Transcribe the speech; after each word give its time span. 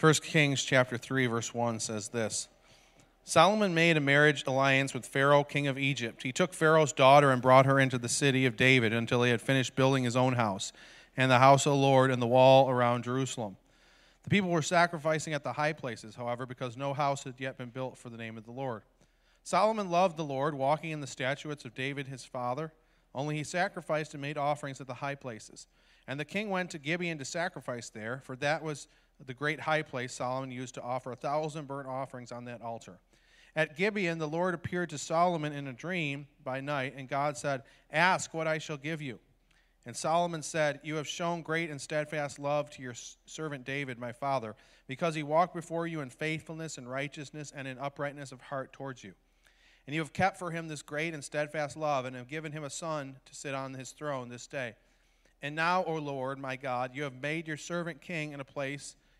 1 0.00 0.14
Kings 0.14 0.64
chapter 0.64 0.96
3 0.96 1.26
verse 1.26 1.52
1 1.52 1.78
says 1.78 2.08
this. 2.08 2.48
Solomon 3.22 3.74
made 3.74 3.98
a 3.98 4.00
marriage 4.00 4.44
alliance 4.46 4.94
with 4.94 5.04
Pharaoh, 5.04 5.44
king 5.44 5.66
of 5.66 5.78
Egypt. 5.78 6.22
He 6.22 6.32
took 6.32 6.54
Pharaoh's 6.54 6.94
daughter 6.94 7.30
and 7.30 7.42
brought 7.42 7.66
her 7.66 7.78
into 7.78 7.98
the 7.98 8.08
city 8.08 8.46
of 8.46 8.56
David 8.56 8.94
until 8.94 9.22
he 9.22 9.30
had 9.30 9.42
finished 9.42 9.76
building 9.76 10.04
his 10.04 10.16
own 10.16 10.32
house 10.32 10.72
and 11.18 11.30
the 11.30 11.38
house 11.38 11.66
of 11.66 11.72
the 11.72 11.78
Lord 11.78 12.10
and 12.10 12.22
the 12.22 12.26
wall 12.26 12.70
around 12.70 13.04
Jerusalem. 13.04 13.58
The 14.22 14.30
people 14.30 14.48
were 14.48 14.62
sacrificing 14.62 15.34
at 15.34 15.44
the 15.44 15.52
high 15.52 15.74
places, 15.74 16.14
however, 16.14 16.46
because 16.46 16.78
no 16.78 16.94
house 16.94 17.24
had 17.24 17.34
yet 17.36 17.58
been 17.58 17.68
built 17.68 17.98
for 17.98 18.08
the 18.08 18.16
name 18.16 18.38
of 18.38 18.46
the 18.46 18.52
Lord. 18.52 18.82
Solomon 19.42 19.90
loved 19.90 20.16
the 20.16 20.24
Lord, 20.24 20.54
walking 20.54 20.92
in 20.92 21.02
the 21.02 21.06
statutes 21.06 21.66
of 21.66 21.74
David 21.74 22.06
his 22.06 22.24
father, 22.24 22.72
only 23.14 23.36
he 23.36 23.44
sacrificed 23.44 24.14
and 24.14 24.22
made 24.22 24.38
offerings 24.38 24.80
at 24.80 24.86
the 24.86 24.94
high 24.94 25.14
places. 25.14 25.66
And 26.08 26.18
the 26.18 26.24
king 26.24 26.48
went 26.48 26.70
to 26.70 26.78
Gibeon 26.78 27.18
to 27.18 27.24
sacrifice 27.26 27.90
there, 27.90 28.22
for 28.24 28.34
that 28.36 28.62
was 28.62 28.88
the 29.26 29.34
great 29.34 29.60
high 29.60 29.82
place 29.82 30.14
Solomon 30.14 30.50
used 30.50 30.74
to 30.74 30.82
offer 30.82 31.12
a 31.12 31.16
thousand 31.16 31.66
burnt 31.66 31.88
offerings 31.88 32.32
on 32.32 32.44
that 32.46 32.62
altar. 32.62 32.98
At 33.56 33.76
Gibeon, 33.76 34.18
the 34.18 34.28
Lord 34.28 34.54
appeared 34.54 34.90
to 34.90 34.98
Solomon 34.98 35.52
in 35.52 35.66
a 35.66 35.72
dream 35.72 36.28
by 36.44 36.60
night, 36.60 36.94
and 36.96 37.08
God 37.08 37.36
said, 37.36 37.62
Ask 37.90 38.32
what 38.32 38.46
I 38.46 38.58
shall 38.58 38.76
give 38.76 39.02
you. 39.02 39.18
And 39.86 39.96
Solomon 39.96 40.42
said, 40.42 40.80
You 40.84 40.96
have 40.96 41.08
shown 41.08 41.42
great 41.42 41.70
and 41.70 41.80
steadfast 41.80 42.38
love 42.38 42.70
to 42.70 42.82
your 42.82 42.94
servant 43.26 43.64
David, 43.64 43.98
my 43.98 44.12
father, 44.12 44.54
because 44.86 45.14
he 45.14 45.22
walked 45.22 45.54
before 45.54 45.86
you 45.86 46.00
in 46.00 46.10
faithfulness 46.10 46.78
and 46.78 46.88
righteousness 46.88 47.52
and 47.54 47.66
in 47.66 47.78
uprightness 47.78 48.30
of 48.30 48.40
heart 48.40 48.72
towards 48.72 49.02
you. 49.02 49.14
And 49.86 49.94
you 49.94 50.00
have 50.00 50.12
kept 50.12 50.38
for 50.38 50.52
him 50.52 50.68
this 50.68 50.82
great 50.82 51.14
and 51.14 51.24
steadfast 51.24 51.76
love, 51.76 52.04
and 52.04 52.14
have 52.14 52.28
given 52.28 52.52
him 52.52 52.62
a 52.62 52.70
son 52.70 53.16
to 53.24 53.34
sit 53.34 53.54
on 53.54 53.74
his 53.74 53.90
throne 53.90 54.28
this 54.28 54.46
day. 54.46 54.74
And 55.42 55.56
now, 55.56 55.84
O 55.84 55.94
Lord, 55.94 56.38
my 56.38 56.56
God, 56.56 56.92
you 56.94 57.02
have 57.02 57.20
made 57.20 57.48
your 57.48 57.56
servant 57.56 58.00
king 58.00 58.32
in 58.32 58.40
a 58.40 58.44
place 58.44 58.94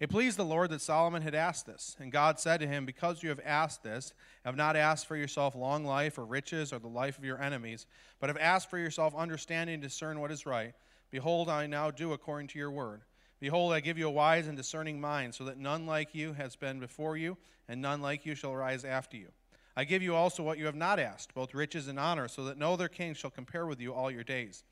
It 0.00 0.08
pleased 0.08 0.38
the 0.38 0.44
Lord 0.46 0.70
that 0.70 0.80
Solomon 0.80 1.20
had 1.20 1.34
asked 1.34 1.66
this. 1.66 1.94
And 2.00 2.10
God 2.10 2.40
said 2.40 2.60
to 2.60 2.66
him, 2.66 2.86
Because 2.86 3.22
you 3.22 3.28
have 3.28 3.40
asked 3.44 3.82
this, 3.82 4.14
have 4.46 4.56
not 4.56 4.74
asked 4.74 5.06
for 5.06 5.14
yourself 5.14 5.54
long 5.54 5.84
life 5.84 6.16
or 6.16 6.24
riches 6.24 6.72
or 6.72 6.78
the 6.78 6.88
life 6.88 7.18
of 7.18 7.24
your 7.24 7.40
enemies, 7.40 7.86
but 8.18 8.30
have 8.30 8.38
asked 8.38 8.70
for 8.70 8.78
yourself 8.78 9.14
understanding 9.14 9.78
to 9.78 9.86
discern 9.86 10.18
what 10.18 10.32
is 10.32 10.46
right, 10.46 10.72
behold, 11.10 11.50
I 11.50 11.66
now 11.66 11.90
do 11.90 12.14
according 12.14 12.48
to 12.48 12.58
your 12.58 12.70
word. 12.70 13.02
Behold, 13.40 13.74
I 13.74 13.80
give 13.80 13.98
you 13.98 14.08
a 14.08 14.10
wise 14.10 14.46
and 14.46 14.56
discerning 14.56 15.00
mind, 15.00 15.34
so 15.34 15.44
that 15.44 15.58
none 15.58 15.84
like 15.84 16.14
you 16.14 16.32
has 16.32 16.56
been 16.56 16.80
before 16.80 17.18
you, 17.18 17.36
and 17.68 17.82
none 17.82 18.00
like 18.00 18.24
you 18.24 18.34
shall 18.34 18.56
rise 18.56 18.86
after 18.86 19.18
you. 19.18 19.28
I 19.76 19.84
give 19.84 20.02
you 20.02 20.14
also 20.14 20.42
what 20.42 20.58
you 20.58 20.66
have 20.66 20.74
not 20.74 20.98
asked, 20.98 21.34
both 21.34 21.54
riches 21.54 21.88
and 21.88 21.98
honor, 21.98 22.28
so 22.28 22.44
that 22.44 22.58
no 22.58 22.72
other 22.72 22.88
king 22.88 23.12
shall 23.12 23.30
compare 23.30 23.66
with 23.66 23.80
you 23.80 23.92
all 23.92 24.10
your 24.10 24.24
days. 24.24 24.64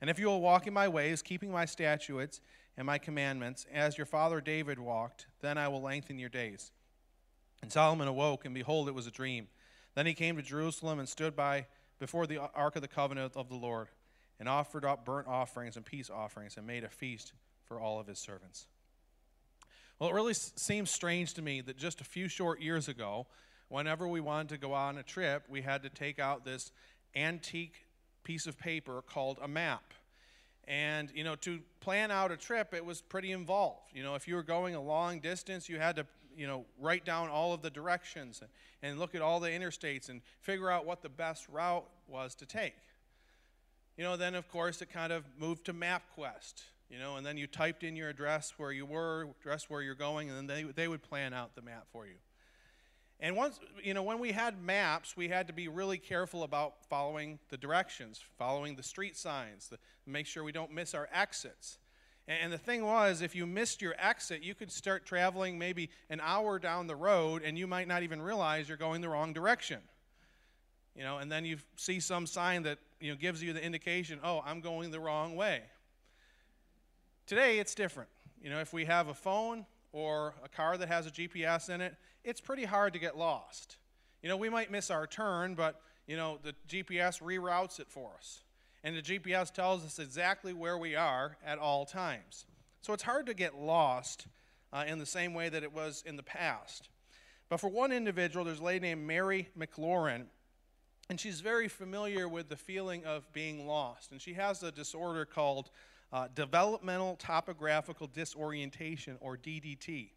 And 0.00 0.10
if 0.10 0.18
you 0.18 0.26
will 0.26 0.40
walk 0.40 0.66
in 0.66 0.74
my 0.74 0.88
ways, 0.88 1.22
keeping 1.22 1.52
my 1.52 1.64
statutes 1.64 2.40
and 2.76 2.86
my 2.86 2.98
commandments, 2.98 3.66
as 3.72 3.98
your 3.98 4.06
father 4.06 4.40
David 4.40 4.78
walked, 4.78 5.26
then 5.40 5.58
I 5.58 5.68
will 5.68 5.82
lengthen 5.82 6.18
your 6.18 6.28
days. 6.28 6.72
And 7.62 7.70
Solomon 7.70 8.08
awoke, 8.08 8.44
and 8.44 8.54
behold, 8.54 8.88
it 8.88 8.94
was 8.94 9.06
a 9.06 9.10
dream. 9.10 9.48
Then 9.94 10.06
he 10.06 10.14
came 10.14 10.36
to 10.36 10.42
Jerusalem 10.42 10.98
and 10.98 11.08
stood 11.08 11.36
by 11.36 11.66
before 11.98 12.26
the 12.26 12.38
ark 12.38 12.76
of 12.76 12.82
the 12.82 12.88
covenant 12.88 13.34
of 13.36 13.48
the 13.48 13.56
Lord, 13.56 13.88
and 14.40 14.48
offered 14.48 14.84
up 14.84 15.04
burnt 15.04 15.28
offerings 15.28 15.76
and 15.76 15.84
peace 15.84 16.10
offerings, 16.10 16.56
and 16.56 16.66
made 16.66 16.82
a 16.82 16.88
feast 16.88 17.32
for 17.64 17.78
all 17.78 18.00
of 18.00 18.06
his 18.06 18.18
servants. 18.18 18.66
Well, 19.98 20.10
it 20.10 20.14
really 20.14 20.34
seems 20.34 20.90
strange 20.90 21.34
to 21.34 21.42
me 21.42 21.60
that 21.60 21.76
just 21.76 22.00
a 22.00 22.04
few 22.04 22.26
short 22.26 22.60
years 22.60 22.88
ago, 22.88 23.26
whenever 23.68 24.08
we 24.08 24.20
wanted 24.20 24.48
to 24.48 24.58
go 24.58 24.72
on 24.72 24.98
a 24.98 25.02
trip, 25.02 25.44
we 25.48 25.62
had 25.62 25.84
to 25.84 25.88
take 25.88 26.18
out 26.18 26.44
this 26.44 26.72
antique 27.14 27.86
piece 28.24 28.46
of 28.46 28.58
paper 28.58 29.02
called 29.02 29.38
a 29.40 29.46
map. 29.46 29.94
And, 30.68 31.10
you 31.14 31.24
know, 31.24 31.34
to 31.36 31.60
plan 31.80 32.10
out 32.10 32.30
a 32.30 32.36
trip, 32.36 32.72
it 32.72 32.84
was 32.84 33.00
pretty 33.00 33.32
involved. 33.32 33.90
You 33.92 34.02
know, 34.02 34.14
if 34.14 34.28
you 34.28 34.36
were 34.36 34.42
going 34.42 34.74
a 34.74 34.80
long 34.80 35.20
distance, 35.20 35.68
you 35.68 35.78
had 35.78 35.96
to, 35.96 36.06
you 36.36 36.46
know, 36.46 36.64
write 36.80 37.04
down 37.04 37.28
all 37.28 37.52
of 37.52 37.62
the 37.62 37.70
directions 37.70 38.40
and, 38.82 38.98
look 38.98 39.14
at 39.14 39.22
all 39.22 39.40
the 39.40 39.48
interstates 39.48 40.08
and 40.08 40.22
figure 40.40 40.70
out 40.70 40.86
what 40.86 41.02
the 41.02 41.08
best 41.08 41.48
route 41.48 41.88
was 42.08 42.34
to 42.36 42.46
take. 42.46 42.74
You 43.96 44.04
know, 44.04 44.16
then 44.16 44.34
of 44.34 44.48
course 44.48 44.82
it 44.82 44.90
kind 44.90 45.12
of 45.12 45.24
moved 45.38 45.66
to 45.66 45.74
MapQuest 45.74 46.62
you 46.92 46.98
know, 46.98 47.16
and 47.16 47.24
then 47.24 47.38
you 47.38 47.46
typed 47.46 47.84
in 47.84 47.96
your 47.96 48.10
address 48.10 48.52
where 48.58 48.70
you 48.70 48.84
were, 48.84 49.28
address 49.40 49.70
where 49.70 49.80
you're 49.80 49.94
going, 49.94 50.28
and 50.28 50.36
then 50.36 50.46
they, 50.46 50.62
they 50.70 50.88
would 50.88 51.02
plan 51.02 51.32
out 51.32 51.54
the 51.54 51.62
map 51.62 51.86
for 51.90 52.06
you. 52.06 52.16
And 53.22 53.36
once, 53.36 53.60
you 53.80 53.94
know, 53.94 54.02
when 54.02 54.18
we 54.18 54.32
had 54.32 54.60
maps, 54.60 55.16
we 55.16 55.28
had 55.28 55.46
to 55.46 55.52
be 55.52 55.68
really 55.68 55.96
careful 55.96 56.42
about 56.42 56.84
following 56.90 57.38
the 57.50 57.56
directions, 57.56 58.20
following 58.36 58.74
the 58.74 58.82
street 58.82 59.16
signs, 59.16 59.68
to 59.68 59.78
make 60.10 60.26
sure 60.26 60.42
we 60.42 60.50
don't 60.50 60.72
miss 60.72 60.92
our 60.92 61.08
exits. 61.12 61.78
And 62.26 62.52
the 62.52 62.58
thing 62.58 62.84
was, 62.84 63.22
if 63.22 63.36
you 63.36 63.46
missed 63.46 63.80
your 63.80 63.94
exit, 63.96 64.42
you 64.42 64.56
could 64.56 64.72
start 64.72 65.06
traveling 65.06 65.56
maybe 65.56 65.88
an 66.10 66.20
hour 66.20 66.58
down 66.58 66.88
the 66.88 66.96
road, 66.96 67.42
and 67.44 67.56
you 67.56 67.68
might 67.68 67.86
not 67.86 68.02
even 68.02 68.20
realize 68.20 68.68
you're 68.68 68.76
going 68.76 69.00
the 69.00 69.08
wrong 69.08 69.32
direction. 69.32 69.78
You 70.96 71.04
know, 71.04 71.18
and 71.18 71.30
then 71.30 71.44
you 71.44 71.58
see 71.76 72.00
some 72.00 72.26
sign 72.26 72.64
that 72.64 72.78
you 73.00 73.10
know 73.12 73.16
gives 73.16 73.40
you 73.40 73.52
the 73.52 73.64
indication, 73.64 74.18
oh, 74.24 74.42
I'm 74.44 74.60
going 74.60 74.90
the 74.90 75.00
wrong 75.00 75.36
way. 75.36 75.62
Today, 77.26 77.60
it's 77.60 77.74
different. 77.76 78.10
You 78.42 78.50
know, 78.50 78.58
if 78.58 78.72
we 78.72 78.84
have 78.84 79.06
a 79.06 79.14
phone 79.14 79.64
or 79.92 80.34
a 80.44 80.48
car 80.48 80.76
that 80.76 80.88
has 80.88 81.06
a 81.06 81.10
GPS 81.10 81.70
in 81.70 81.80
it, 81.80 81.94
it's 82.24 82.40
pretty 82.40 82.64
hard 82.64 82.92
to 82.92 82.98
get 82.98 83.16
lost. 83.16 83.76
You 84.22 84.28
know, 84.28 84.36
we 84.36 84.48
might 84.48 84.70
miss 84.70 84.90
our 84.90 85.06
turn, 85.06 85.54
but, 85.54 85.80
you 86.06 86.16
know, 86.16 86.38
the 86.42 86.54
GPS 86.68 87.20
reroutes 87.20 87.80
it 87.80 87.88
for 87.88 88.12
us. 88.16 88.42
And 88.84 88.96
the 88.96 89.02
GPS 89.02 89.52
tells 89.52 89.84
us 89.84 89.98
exactly 89.98 90.52
where 90.52 90.76
we 90.76 90.96
are 90.96 91.36
at 91.44 91.58
all 91.58 91.84
times. 91.86 92.46
So 92.80 92.92
it's 92.92 93.02
hard 93.02 93.26
to 93.26 93.34
get 93.34 93.56
lost 93.56 94.26
uh, 94.72 94.84
in 94.86 94.98
the 94.98 95.06
same 95.06 95.34
way 95.34 95.48
that 95.48 95.62
it 95.62 95.72
was 95.72 96.02
in 96.06 96.16
the 96.16 96.22
past. 96.22 96.88
But 97.48 97.60
for 97.60 97.68
one 97.68 97.92
individual, 97.92 98.44
there's 98.44 98.60
a 98.60 98.64
lady 98.64 98.80
named 98.80 99.06
Mary 99.06 99.48
McLaurin, 99.58 100.24
and 101.10 101.20
she's 101.20 101.40
very 101.40 101.68
familiar 101.68 102.28
with 102.28 102.48
the 102.48 102.56
feeling 102.56 103.04
of 103.04 103.30
being 103.32 103.66
lost. 103.66 104.10
And 104.10 104.20
she 104.20 104.34
has 104.34 104.62
a 104.62 104.72
disorder 104.72 105.24
called 105.24 105.70
uh, 106.12 106.28
developmental 106.34 107.16
topographical 107.16 108.06
disorientation, 108.06 109.16
or 109.20 109.36
DDT. 109.36 110.10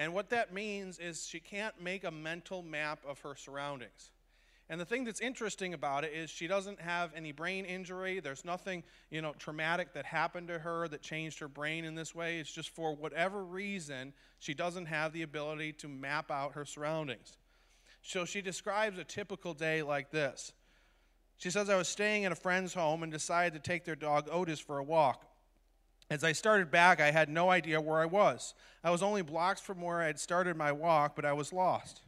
And 0.00 0.14
what 0.14 0.30
that 0.30 0.54
means 0.54 0.98
is 0.98 1.26
she 1.26 1.40
can't 1.40 1.78
make 1.78 2.04
a 2.04 2.10
mental 2.10 2.62
map 2.62 3.00
of 3.06 3.20
her 3.20 3.34
surroundings. 3.34 4.12
And 4.70 4.80
the 4.80 4.86
thing 4.86 5.04
that's 5.04 5.20
interesting 5.20 5.74
about 5.74 6.04
it 6.04 6.14
is 6.14 6.30
she 6.30 6.46
doesn't 6.46 6.80
have 6.80 7.10
any 7.14 7.32
brain 7.32 7.66
injury. 7.66 8.18
There's 8.18 8.42
nothing, 8.42 8.82
you 9.10 9.20
know, 9.20 9.34
traumatic 9.38 9.92
that 9.92 10.06
happened 10.06 10.48
to 10.48 10.58
her 10.58 10.88
that 10.88 11.02
changed 11.02 11.38
her 11.40 11.48
brain 11.48 11.84
in 11.84 11.96
this 11.96 12.14
way. 12.14 12.38
It's 12.38 12.50
just 12.50 12.70
for 12.70 12.96
whatever 12.96 13.44
reason, 13.44 14.14
she 14.38 14.54
doesn't 14.54 14.86
have 14.86 15.12
the 15.12 15.20
ability 15.20 15.74
to 15.74 15.88
map 15.88 16.30
out 16.30 16.54
her 16.54 16.64
surroundings. 16.64 17.36
So 18.00 18.24
she 18.24 18.40
describes 18.40 18.98
a 18.98 19.04
typical 19.04 19.52
day 19.52 19.82
like 19.82 20.10
this. 20.10 20.54
She 21.36 21.50
says, 21.50 21.68
I 21.68 21.76
was 21.76 21.88
staying 21.88 22.24
at 22.24 22.32
a 22.32 22.36
friend's 22.36 22.72
home 22.72 23.02
and 23.02 23.12
decided 23.12 23.52
to 23.52 23.70
take 23.70 23.84
their 23.84 23.96
dog 23.96 24.30
Otis 24.32 24.60
for 24.60 24.78
a 24.78 24.82
walk. 24.82 25.26
As 26.10 26.24
I 26.24 26.32
started 26.32 26.72
back, 26.72 27.00
I 27.00 27.12
had 27.12 27.28
no 27.28 27.50
idea 27.50 27.80
where 27.80 28.00
I 28.00 28.06
was. 28.06 28.54
I 28.82 28.90
was 28.90 29.02
only 29.02 29.22
blocks 29.22 29.60
from 29.60 29.80
where 29.80 30.00
I 30.02 30.06
had 30.06 30.18
started 30.18 30.56
my 30.56 30.72
walk, 30.72 31.14
but 31.14 31.24
I 31.24 31.32
was 31.32 31.52
lost. 31.52 32.00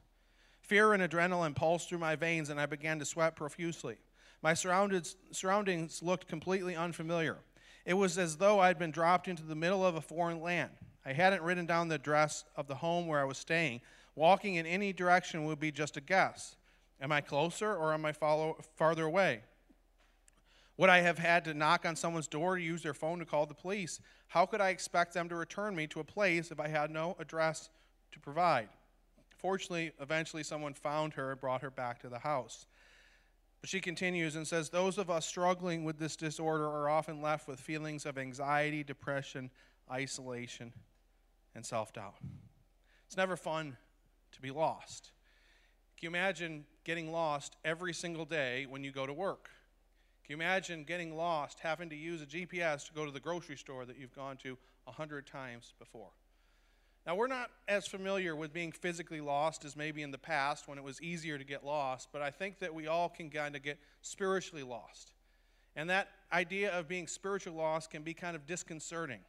Fear 0.61 0.95
and 0.95 1.03
adrenaline 1.03 1.55
pulsed 1.55 1.89
through 1.89 1.99
my 1.99 2.17
veins, 2.17 2.51
and 2.51 2.61
I 2.61 2.67
began 2.67 2.99
to 2.99 3.05
sweat 3.05 3.37
profusely. 3.37 3.99
My 4.43 4.55
surroundings 4.55 6.03
looked 6.03 6.26
completely 6.26 6.75
unfamiliar. 6.75 7.38
It 7.87 7.94
was 7.94 8.19
as 8.19 8.38
though 8.38 8.59
I 8.59 8.67
had 8.67 8.79
been 8.79 8.91
dropped 8.91 9.29
into 9.29 9.44
the 9.44 9.55
middle 9.55 9.87
of 9.87 9.94
a 9.94 10.00
foreign 10.00 10.41
land. 10.41 10.71
I 11.06 11.12
hadn't 11.12 11.43
written 11.43 11.67
down 11.67 11.87
the 11.87 11.94
address 11.94 12.44
of 12.56 12.67
the 12.67 12.76
home 12.76 13.06
where 13.06 13.21
I 13.21 13.25
was 13.25 13.38
staying. 13.38 13.82
Walking 14.17 14.56
in 14.56 14.67
any 14.67 14.93
direction 14.93 15.44
would 15.44 15.61
be 15.61 15.71
just 15.71 15.97
a 15.97 16.00
guess. 16.00 16.56
Am 17.00 17.12
I 17.12 17.21
closer 17.21 17.75
or 17.75 17.94
am 17.94 18.05
I 18.05 18.12
follow, 18.12 18.59
farther 18.76 19.05
away? 19.05 19.43
Would 20.82 20.90
I 20.90 21.02
have 21.02 21.19
had 21.19 21.44
to 21.44 21.55
knock 21.55 21.87
on 21.87 21.94
someone's 21.94 22.26
door 22.26 22.56
to 22.56 22.61
use 22.61 22.82
their 22.82 22.93
phone 22.93 23.20
to 23.20 23.25
call 23.25 23.46
the 23.46 23.55
police? 23.55 24.00
How 24.26 24.46
could 24.46 24.61
I 24.61 24.70
expect 24.70 25.14
them 25.14 25.29
to 25.29 25.37
return 25.37 25.76
me 25.76 25.87
to 25.87 26.00
a 26.00 26.05
place 26.05 26.50
if 26.50 26.58
I 26.58 26.67
had 26.67 26.90
no 26.90 27.14
address 27.20 27.70
to 28.11 28.19
provide? 28.19 28.69
Fortunately, 29.37 29.93
eventually 30.00 30.43
someone 30.43 30.75
found 30.75 31.14
her 31.14 31.31
and 31.31 31.40
brought 31.40 31.62
her 31.62 31.70
back 31.70 32.00
to 32.00 32.08
the 32.08 32.19
house. 32.19 32.67
But 33.61 33.70
she 33.70 33.81
continues 33.81 34.34
and 34.34 34.44
says, 34.44 34.70
Those 34.70 34.99
of 34.99 35.08
us 35.08 35.25
struggling 35.25 35.84
with 35.84 36.00
this 36.00 36.17
disorder 36.17 36.67
are 36.67 36.88
often 36.88 37.23
left 37.23 37.46
with 37.46 37.61
feelings 37.61 38.05
of 38.05 38.19
anxiety, 38.19 38.82
depression, 38.82 39.52
isolation, 39.88 40.73
and 41.55 41.64
self 41.64 41.93
doubt. 41.93 42.17
It's 43.06 43.17
never 43.17 43.37
fun 43.37 43.76
to 44.32 44.43
be 44.43 44.50
lost. 44.50 45.12
Can 45.96 46.06
you 46.06 46.08
imagine 46.08 46.64
getting 46.82 47.12
lost 47.12 47.55
every 47.64 47.94
single 47.94 48.25
day 48.25 48.67
when 48.69 48.82
you 48.82 48.90
go 48.90 49.06
to 49.06 49.12
work? 49.12 49.49
Can 50.25 50.31
you 50.31 50.37
imagine 50.37 50.85
getting 50.85 51.17
lost, 51.17 51.59
having 51.61 51.91
to 51.91 51.97
use 51.97 52.23
a 52.23 52.27
GPS 52.27 52.87
to 52.87 52.93
go 52.93 53.05
to 53.05 53.11
the 53.11 53.21
grocery 53.21 53.57
store 53.57 53.85
that 53.85 53.99
you've 53.99 54.15
gone 54.15 54.37
to 54.39 54.57
a 54.87 54.93
hundred 54.93 55.27
times 55.27 55.75
before? 55.79 56.11
Now, 57.05 57.17
we're 57.17 57.27
not 57.27 57.51
as 57.67 57.89
familiar 57.89 58.37
with 58.37 58.53
being 58.53 58.71
physically 58.71 59.21
lost 59.21 59.65
as 59.65 59.75
maybe 59.75 60.03
in 60.03 60.13
the 60.13 60.19
past 60.19 60.69
when 60.69 60.79
it 60.79 60.85
was 60.85 61.03
easier 61.03 61.37
to 61.37 61.45
get 61.45 61.65
lost, 61.65 62.09
but 62.13 62.23
I 62.23 62.31
think 62.31 62.61
that 62.61 62.73
we 62.73 62.87
all 62.87 63.09
can 63.09 63.29
kind 63.29 63.57
of 63.57 63.63
get 63.63 63.79
spiritually 64.03 64.63
lost. 64.63 65.13
And 65.75 65.91
that 65.91 66.09
idea 66.33 66.71
of 66.71 66.87
being 66.87 67.09
spiritually 67.09 67.59
lost 67.59 67.91
can 67.91 68.03
be 68.03 68.15
kind 68.15 68.37
of 68.37 68.47
disconcerting. 68.47 69.21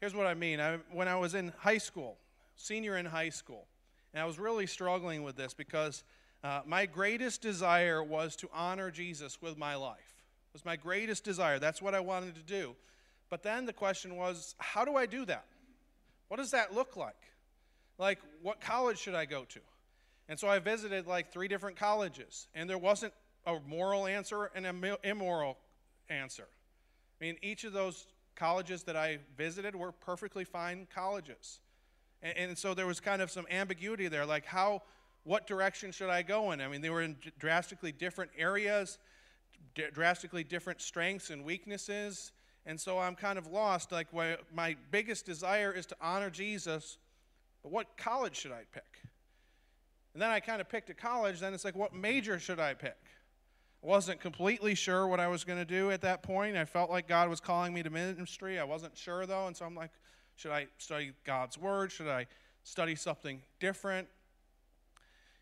Here's 0.00 0.14
what 0.14 0.26
I 0.26 0.32
mean. 0.32 0.60
I, 0.60 0.78
when 0.92 1.08
I 1.08 1.16
was 1.16 1.34
in 1.34 1.52
high 1.58 1.78
school, 1.78 2.16
senior 2.56 2.96
in 2.96 3.04
high 3.04 3.28
school, 3.28 3.66
and 4.14 4.22
I 4.22 4.24
was 4.24 4.38
really 4.38 4.66
struggling 4.66 5.22
with 5.22 5.36
this 5.36 5.52
because 5.52 6.02
uh, 6.42 6.60
my 6.66 6.86
greatest 6.86 7.42
desire 7.42 8.02
was 8.02 8.36
to 8.36 8.48
honor 8.52 8.90
Jesus 8.90 9.40
with 9.42 9.58
my 9.58 9.74
life. 9.74 10.14
It 10.50 10.54
was 10.54 10.64
my 10.64 10.76
greatest 10.76 11.24
desire. 11.24 11.58
That's 11.58 11.82
what 11.82 11.94
I 11.94 12.00
wanted 12.00 12.34
to 12.34 12.42
do. 12.42 12.74
But 13.28 13.42
then 13.42 13.66
the 13.66 13.72
question 13.72 14.16
was, 14.16 14.54
how 14.58 14.84
do 14.84 14.96
I 14.96 15.06
do 15.06 15.24
that? 15.26 15.44
What 16.28 16.38
does 16.38 16.50
that 16.50 16.74
look 16.74 16.96
like? 16.96 17.14
Like, 17.98 18.18
what 18.42 18.60
college 18.60 18.98
should 18.98 19.14
I 19.14 19.26
go 19.26 19.44
to? 19.44 19.60
And 20.28 20.38
so 20.38 20.48
I 20.48 20.58
visited 20.58 21.06
like 21.06 21.32
three 21.32 21.48
different 21.48 21.76
colleges, 21.76 22.48
and 22.54 22.70
there 22.70 22.78
wasn't 22.78 23.12
a 23.46 23.58
moral 23.66 24.06
answer 24.06 24.50
and 24.54 24.66
an 24.66 24.96
immoral 25.04 25.58
answer. 26.08 26.46
I 27.20 27.24
mean, 27.24 27.36
each 27.42 27.64
of 27.64 27.72
those 27.72 28.06
colleges 28.36 28.84
that 28.84 28.96
I 28.96 29.18
visited 29.36 29.76
were 29.76 29.92
perfectly 29.92 30.44
fine 30.44 30.86
colleges. 30.94 31.60
And, 32.22 32.36
and 32.36 32.58
so 32.58 32.74
there 32.74 32.86
was 32.86 33.00
kind 33.00 33.20
of 33.20 33.30
some 33.30 33.46
ambiguity 33.50 34.08
there, 34.08 34.24
like 34.24 34.46
how, 34.46 34.82
what 35.24 35.46
direction 35.46 35.92
should 35.92 36.10
I 36.10 36.22
go 36.22 36.52
in? 36.52 36.60
I 36.60 36.68
mean, 36.68 36.80
they 36.80 36.90
were 36.90 37.02
in 37.02 37.16
drastically 37.38 37.92
different 37.92 38.30
areas, 38.36 38.98
d- 39.74 39.84
drastically 39.92 40.44
different 40.44 40.80
strengths 40.80 41.30
and 41.30 41.44
weaknesses. 41.44 42.32
And 42.66 42.80
so 42.80 42.98
I'm 42.98 43.14
kind 43.14 43.38
of 43.38 43.46
lost. 43.46 43.92
Like, 43.92 44.08
my 44.54 44.76
biggest 44.90 45.26
desire 45.26 45.72
is 45.72 45.86
to 45.86 45.96
honor 46.00 46.30
Jesus, 46.30 46.98
but 47.62 47.72
what 47.72 47.96
college 47.96 48.36
should 48.36 48.52
I 48.52 48.62
pick? 48.72 49.00
And 50.12 50.22
then 50.22 50.30
I 50.30 50.40
kind 50.40 50.60
of 50.60 50.68
picked 50.68 50.90
a 50.90 50.94
college, 50.94 51.40
then 51.40 51.54
it's 51.54 51.64
like, 51.64 51.76
what 51.76 51.94
major 51.94 52.38
should 52.38 52.58
I 52.58 52.74
pick? 52.74 52.96
I 53.82 53.86
wasn't 53.86 54.20
completely 54.20 54.74
sure 54.74 55.06
what 55.06 55.20
I 55.20 55.28
was 55.28 55.44
going 55.44 55.58
to 55.58 55.64
do 55.64 55.90
at 55.90 56.00
that 56.02 56.22
point. 56.22 56.56
I 56.56 56.64
felt 56.64 56.90
like 56.90 57.08
God 57.08 57.28
was 57.28 57.40
calling 57.40 57.72
me 57.72 57.82
to 57.82 57.90
ministry. 57.90 58.58
I 58.58 58.64
wasn't 58.64 58.96
sure, 58.96 59.24
though, 59.24 59.46
and 59.46 59.56
so 59.56 59.64
I'm 59.64 59.74
like, 59.74 59.90
should 60.36 60.50
I 60.50 60.66
study 60.78 61.12
God's 61.24 61.56
Word? 61.56 61.92
Should 61.92 62.08
I 62.08 62.26
study 62.62 62.94
something 62.94 63.40
different? 63.58 64.08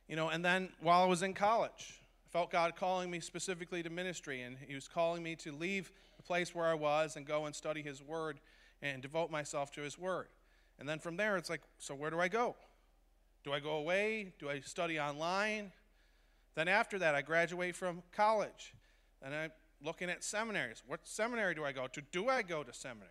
You 0.08 0.16
know, 0.16 0.30
and 0.30 0.44
then 0.44 0.70
while 0.80 1.02
I 1.02 1.06
was 1.06 1.22
in 1.22 1.34
college, 1.34 2.00
I 2.26 2.30
felt 2.30 2.50
God 2.50 2.76
calling 2.76 3.10
me 3.10 3.20
specifically 3.20 3.82
to 3.82 3.90
ministry, 3.90 4.42
and 4.42 4.56
He 4.66 4.74
was 4.74 4.88
calling 4.88 5.22
me 5.22 5.36
to 5.36 5.52
leave 5.52 5.92
the 6.16 6.22
place 6.22 6.54
where 6.54 6.66
I 6.66 6.74
was 6.74 7.16
and 7.16 7.26
go 7.26 7.46
and 7.46 7.54
study 7.54 7.82
His 7.82 8.02
Word 8.02 8.40
and 8.80 9.02
devote 9.02 9.30
myself 9.30 9.70
to 9.72 9.82
His 9.82 9.98
Word. 9.98 10.28
And 10.78 10.88
then 10.88 10.98
from 10.98 11.16
there, 11.16 11.36
it's 11.36 11.50
like, 11.50 11.60
so 11.78 11.94
where 11.94 12.10
do 12.10 12.20
I 12.20 12.28
go? 12.28 12.56
Do 13.44 13.52
I 13.52 13.60
go 13.60 13.72
away? 13.72 14.32
Do 14.38 14.48
I 14.48 14.60
study 14.60 14.98
online? 14.98 15.72
Then 16.54 16.68
after 16.68 16.98
that, 16.98 17.14
I 17.14 17.22
graduate 17.22 17.76
from 17.76 18.02
college. 18.12 18.74
And 19.22 19.34
I'm 19.34 19.52
looking 19.84 20.08
at 20.08 20.24
seminaries. 20.24 20.82
What 20.86 21.00
seminary 21.04 21.54
do 21.54 21.64
I 21.64 21.72
go 21.72 21.86
to? 21.86 22.00
Do 22.12 22.28
I 22.28 22.42
go 22.42 22.62
to 22.62 22.72
seminary? 22.72 23.10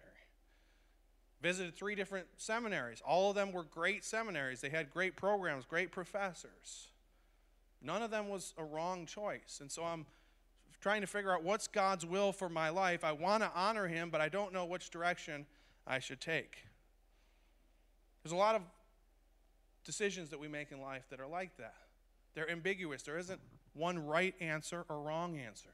Visited 1.41 1.75
three 1.75 1.95
different 1.95 2.27
seminaries. 2.37 3.01
All 3.05 3.29
of 3.29 3.35
them 3.35 3.51
were 3.51 3.63
great 3.63 4.03
seminaries. 4.03 4.61
They 4.61 4.69
had 4.69 4.89
great 4.89 5.15
programs, 5.15 5.65
great 5.65 5.91
professors. 5.91 6.87
None 7.81 8.01
of 8.01 8.09
them 8.09 8.27
was 8.29 8.53
a 8.57 8.63
wrong 8.63 9.05
choice. 9.05 9.59
And 9.61 9.71
so 9.71 9.83
I'm 9.83 10.05
trying 10.81 11.01
to 11.01 11.07
figure 11.07 11.31
out 11.31 11.43
what's 11.43 11.67
God's 11.67 12.05
will 12.05 12.31
for 12.31 12.49
my 12.49 12.69
life. 12.69 13.03
I 13.03 13.11
want 13.11 13.43
to 13.43 13.51
honor 13.53 13.87
Him, 13.87 14.09
but 14.09 14.19
I 14.19 14.29
don't 14.29 14.51
know 14.51 14.65
which 14.65 14.89
direction 14.89 15.45
I 15.85 15.99
should 15.99 16.19
take. 16.19 16.57
There's 18.23 18.33
a 18.33 18.35
lot 18.35 18.55
of 18.55 18.63
decisions 19.85 20.29
that 20.29 20.39
we 20.39 20.47
make 20.47 20.71
in 20.71 20.81
life 20.81 21.03
that 21.11 21.19
are 21.19 21.27
like 21.27 21.55
that. 21.57 21.75
They're 22.33 22.49
ambiguous. 22.49 23.03
There 23.03 23.17
isn't 23.17 23.39
one 23.73 24.05
right 24.05 24.33
answer 24.41 24.85
or 24.89 25.01
wrong 25.01 25.37
answer. 25.37 25.69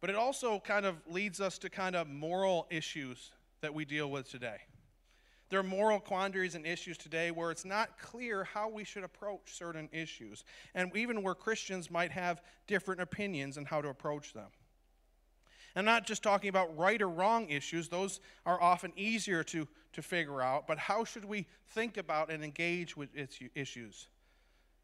But 0.00 0.10
it 0.10 0.16
also 0.16 0.58
kind 0.58 0.84
of 0.84 0.96
leads 1.06 1.40
us 1.40 1.58
to 1.58 1.70
kind 1.70 1.94
of 1.94 2.08
moral 2.08 2.66
issues 2.70 3.30
that 3.62 3.72
we 3.72 3.84
deal 3.84 4.10
with 4.10 4.30
today. 4.30 4.58
There 5.48 5.60
are 5.60 5.64
moral 5.64 6.00
quandaries 6.00 6.54
and 6.54 6.66
issues 6.66 6.96
today 6.96 7.30
where 7.30 7.50
it's 7.50 7.64
not 7.64 7.98
clear 7.98 8.44
how 8.44 8.68
we 8.68 8.84
should 8.84 9.04
approach 9.04 9.54
certain 9.54 9.88
issues, 9.92 10.44
and 10.74 10.94
even 10.96 11.22
where 11.22 11.34
Christians 11.34 11.90
might 11.90 12.10
have 12.10 12.42
different 12.66 13.00
opinions 13.00 13.58
on 13.58 13.64
how 13.64 13.80
to 13.82 13.88
approach 13.88 14.32
them. 14.32 14.48
I'm 15.74 15.84
not 15.84 16.06
just 16.06 16.22
talking 16.22 16.48
about 16.48 16.76
right 16.76 17.00
or 17.00 17.08
wrong 17.08 17.48
issues, 17.48 17.88
those 17.88 18.20
are 18.44 18.60
often 18.60 18.92
easier 18.96 19.42
to, 19.44 19.66
to 19.94 20.02
figure 20.02 20.42
out, 20.42 20.66
but 20.66 20.78
how 20.78 21.04
should 21.04 21.24
we 21.24 21.46
think 21.70 21.96
about 21.96 22.30
and 22.30 22.44
engage 22.44 22.96
with 22.96 23.10
issues? 23.54 24.08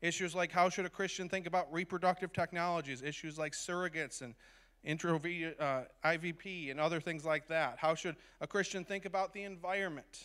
Issues 0.00 0.34
like 0.34 0.52
how 0.52 0.68
should 0.68 0.86
a 0.86 0.90
Christian 0.90 1.28
think 1.28 1.46
about 1.46 1.72
reproductive 1.72 2.32
technologies, 2.32 3.02
issues 3.02 3.38
like 3.38 3.52
surrogates 3.52 4.22
and 4.22 4.34
intro 4.84 5.16
uh, 5.16 5.82
IVF 6.04 6.70
and 6.70 6.80
other 6.80 7.00
things 7.00 7.24
like 7.24 7.48
that. 7.48 7.76
How 7.78 7.94
should 7.94 8.16
a 8.40 8.46
Christian 8.46 8.84
think 8.84 9.04
about 9.04 9.32
the 9.32 9.42
environment? 9.42 10.24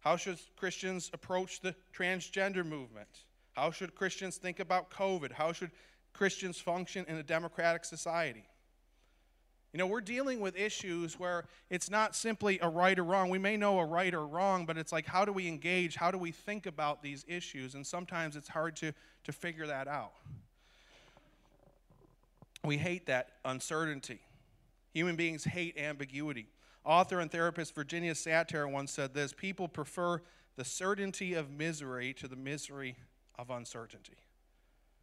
How 0.00 0.16
should 0.16 0.38
Christians 0.56 1.10
approach 1.12 1.60
the 1.60 1.74
transgender 1.94 2.64
movement? 2.64 3.08
How 3.52 3.70
should 3.70 3.94
Christians 3.94 4.36
think 4.38 4.60
about 4.60 4.90
COVID? 4.90 5.32
How 5.32 5.52
should 5.52 5.70
Christians 6.12 6.58
function 6.58 7.04
in 7.08 7.16
a 7.16 7.22
democratic 7.22 7.84
society? 7.84 8.44
You 9.72 9.78
know, 9.78 9.86
we're 9.86 10.00
dealing 10.00 10.40
with 10.40 10.56
issues 10.56 11.18
where 11.18 11.44
it's 11.68 11.88
not 11.88 12.16
simply 12.16 12.58
a 12.60 12.68
right 12.68 12.98
or 12.98 13.04
wrong. 13.04 13.30
We 13.30 13.38
may 13.38 13.56
know 13.56 13.78
a 13.78 13.84
right 13.84 14.12
or 14.12 14.26
wrong, 14.26 14.66
but 14.66 14.76
it's 14.76 14.90
like, 14.90 15.06
how 15.06 15.24
do 15.24 15.32
we 15.32 15.46
engage? 15.46 15.94
How 15.94 16.10
do 16.10 16.18
we 16.18 16.32
think 16.32 16.66
about 16.66 17.02
these 17.02 17.24
issues? 17.28 17.76
And 17.76 17.86
sometimes 17.86 18.34
it's 18.34 18.48
hard 18.48 18.74
to, 18.76 18.92
to 19.24 19.32
figure 19.32 19.68
that 19.68 19.86
out. 19.86 20.14
We 22.64 22.76
hate 22.76 23.06
that 23.06 23.30
uncertainty. 23.44 24.20
Human 24.92 25.16
beings 25.16 25.44
hate 25.44 25.78
ambiguity. 25.78 26.48
Author 26.84 27.20
and 27.20 27.30
therapist 27.30 27.74
Virginia 27.74 28.14
Satir 28.14 28.70
once 28.70 28.92
said 28.92 29.14
this 29.14 29.32
People 29.32 29.68
prefer 29.68 30.20
the 30.56 30.64
certainty 30.64 31.34
of 31.34 31.50
misery 31.50 32.12
to 32.14 32.28
the 32.28 32.36
misery 32.36 32.96
of 33.38 33.50
uncertainty. 33.50 34.16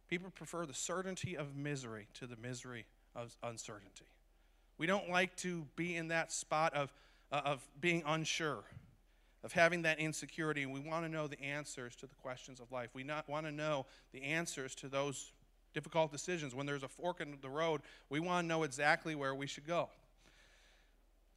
People 0.08 0.30
prefer 0.30 0.66
the 0.66 0.74
certainty 0.74 1.36
of 1.36 1.56
misery 1.56 2.08
to 2.14 2.26
the 2.26 2.36
misery 2.36 2.86
of 3.14 3.36
uncertainty. 3.42 4.06
We 4.78 4.86
don't 4.86 5.10
like 5.10 5.36
to 5.38 5.66
be 5.76 5.96
in 5.96 6.08
that 6.08 6.32
spot 6.32 6.74
of, 6.74 6.92
uh, 7.32 7.42
of 7.44 7.66
being 7.80 8.02
unsure, 8.06 8.62
of 9.42 9.52
having 9.52 9.82
that 9.82 9.98
insecurity. 9.98 10.62
And 10.62 10.72
we 10.72 10.80
want 10.80 11.04
to 11.04 11.10
know 11.10 11.26
the 11.26 11.42
answers 11.42 11.96
to 11.96 12.06
the 12.06 12.14
questions 12.14 12.60
of 12.60 12.70
life. 12.72 12.90
We 12.94 13.04
want 13.26 13.46
to 13.46 13.52
know 13.52 13.86
the 14.12 14.22
answers 14.22 14.74
to 14.76 14.88
those 14.88 15.32
difficult 15.74 16.12
decisions. 16.12 16.54
When 16.54 16.66
there's 16.66 16.82
a 16.82 16.88
fork 16.88 17.20
in 17.20 17.36
the 17.40 17.48
road, 17.48 17.82
we 18.10 18.20
want 18.20 18.44
to 18.44 18.48
know 18.48 18.62
exactly 18.62 19.14
where 19.14 19.34
we 19.34 19.46
should 19.46 19.66
go. 19.66 19.88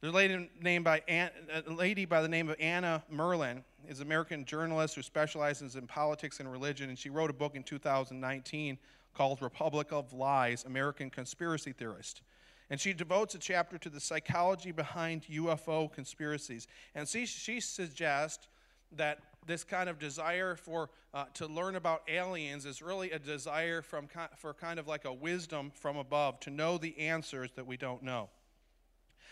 There's 0.00 0.12
a 0.12 0.16
lady, 0.16 0.50
named 0.60 0.84
by, 0.84 1.02
a 1.08 1.30
lady 1.68 2.06
by 2.06 2.22
the 2.22 2.28
name 2.28 2.48
of 2.48 2.56
Anna 2.58 3.04
Merlan 3.12 3.62
is 3.88 4.00
an 4.00 4.06
American 4.06 4.44
journalist 4.44 4.96
who 4.96 5.02
specializes 5.02 5.76
in 5.76 5.86
politics 5.86 6.40
and 6.40 6.50
religion, 6.50 6.88
and 6.88 6.98
she 6.98 7.08
wrote 7.08 7.30
a 7.30 7.32
book 7.32 7.54
in 7.54 7.62
2019 7.62 8.78
called 9.14 9.40
Republic 9.40 9.92
of 9.92 10.12
Lies, 10.12 10.64
American 10.64 11.08
Conspiracy 11.08 11.72
Theorist. 11.72 12.22
And 12.68 12.80
she 12.80 12.92
devotes 12.92 13.34
a 13.34 13.38
chapter 13.38 13.78
to 13.78 13.90
the 13.90 14.00
psychology 14.00 14.72
behind 14.72 15.24
UFO 15.30 15.92
conspiracies. 15.92 16.66
And 16.94 17.06
she, 17.06 17.26
she 17.26 17.60
suggests 17.60 18.48
that 18.96 19.18
this 19.46 19.64
kind 19.64 19.88
of 19.88 19.98
desire 19.98 20.54
for 20.54 20.90
uh, 21.12 21.24
to 21.34 21.46
learn 21.46 21.76
about 21.76 22.02
aliens 22.08 22.64
is 22.64 22.80
really 22.80 23.10
a 23.10 23.18
desire 23.18 23.82
from 23.82 24.08
for 24.36 24.54
kind 24.54 24.78
of 24.78 24.86
like 24.86 25.04
a 25.04 25.12
wisdom 25.12 25.70
from 25.74 25.96
above 25.96 26.40
to 26.40 26.50
know 26.50 26.78
the 26.78 26.98
answers 26.98 27.50
that 27.56 27.66
we 27.66 27.76
don't 27.76 28.02
know. 28.02 28.30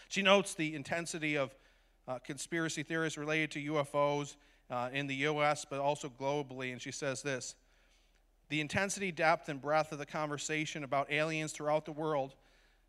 She 0.09 0.23
notes 0.23 0.55
the 0.55 0.75
intensity 0.75 1.37
of 1.37 1.55
uh, 2.09 2.19
conspiracy 2.19 2.83
theories 2.83 3.17
related 3.17 3.52
to 3.52 3.73
UFOs 3.73 4.37
uh, 4.69 4.90
in 4.93 5.07
the 5.07 5.14
U.S., 5.17 5.64
but 5.69 5.79
also 5.79 6.09
globally, 6.09 6.73
and 6.73 6.83
she 6.83 6.90
says 6.90 7.23
this: 7.23 7.55
the 8.49 8.61
intensity, 8.61 9.12
depth, 9.12 9.49
and 9.49 9.62
breadth 9.62 9.93
of 9.93 9.99
the 9.99 10.07
conversation 10.07 10.83
about 10.83 11.11
aliens 11.12 11.52
throughout 11.52 11.85
the 11.85 11.93
world 11.93 12.35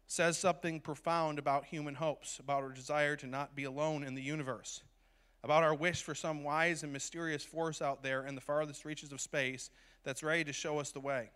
says 0.08 0.38
something 0.38 0.82
profound 0.82 1.40
about 1.40 1.66
human 1.66 1.96
hopes, 1.96 2.40
about 2.40 2.63
our 2.63 2.72
desire 2.72 3.16
to 3.16 3.28
not 3.28 3.56
be 3.56 3.63
alone 3.63 4.04
in 4.04 4.16
the 4.16 4.22
universe, 4.22 4.82
about 5.44 5.64
our 5.64 5.74
wish 5.74 6.04
for 6.04 6.14
some 6.14 6.44
wise 6.44 6.84
and 6.84 6.94
mysterious 6.94 7.44
force 7.44 7.82
out 7.82 8.04
there 8.04 8.26
in 8.26 8.36
the 8.36 8.42
farthest 8.42 8.86
reaches 8.86 9.12
of 9.12 9.22
space 9.22 9.70
that's 10.04 10.24
ready 10.24 10.44
to 10.44 10.54
show 10.54 10.80
us 10.80 10.92
the 10.92 11.00
way. 11.00 11.30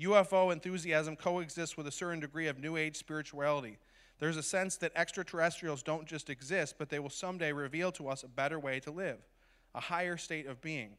UFO 0.00 0.52
enthusiasm 0.52 1.16
coexists 1.16 1.76
with 1.76 1.86
a 1.86 1.92
certain 1.92 2.20
degree 2.20 2.48
of 2.48 2.58
New 2.58 2.76
Age 2.76 2.96
spirituality. 2.96 3.78
There's 4.18 4.36
a 4.36 4.42
sense 4.42 4.76
that 4.78 4.92
extraterrestrials 4.94 5.82
don't 5.82 6.06
just 6.06 6.30
exist, 6.30 6.76
but 6.78 6.88
they 6.88 6.98
will 6.98 7.10
someday 7.10 7.52
reveal 7.52 7.92
to 7.92 8.08
us 8.08 8.22
a 8.22 8.28
better 8.28 8.58
way 8.58 8.80
to 8.80 8.90
live, 8.90 9.18
a 9.74 9.80
higher 9.80 10.16
state 10.16 10.46
of 10.46 10.60
being. 10.60 10.90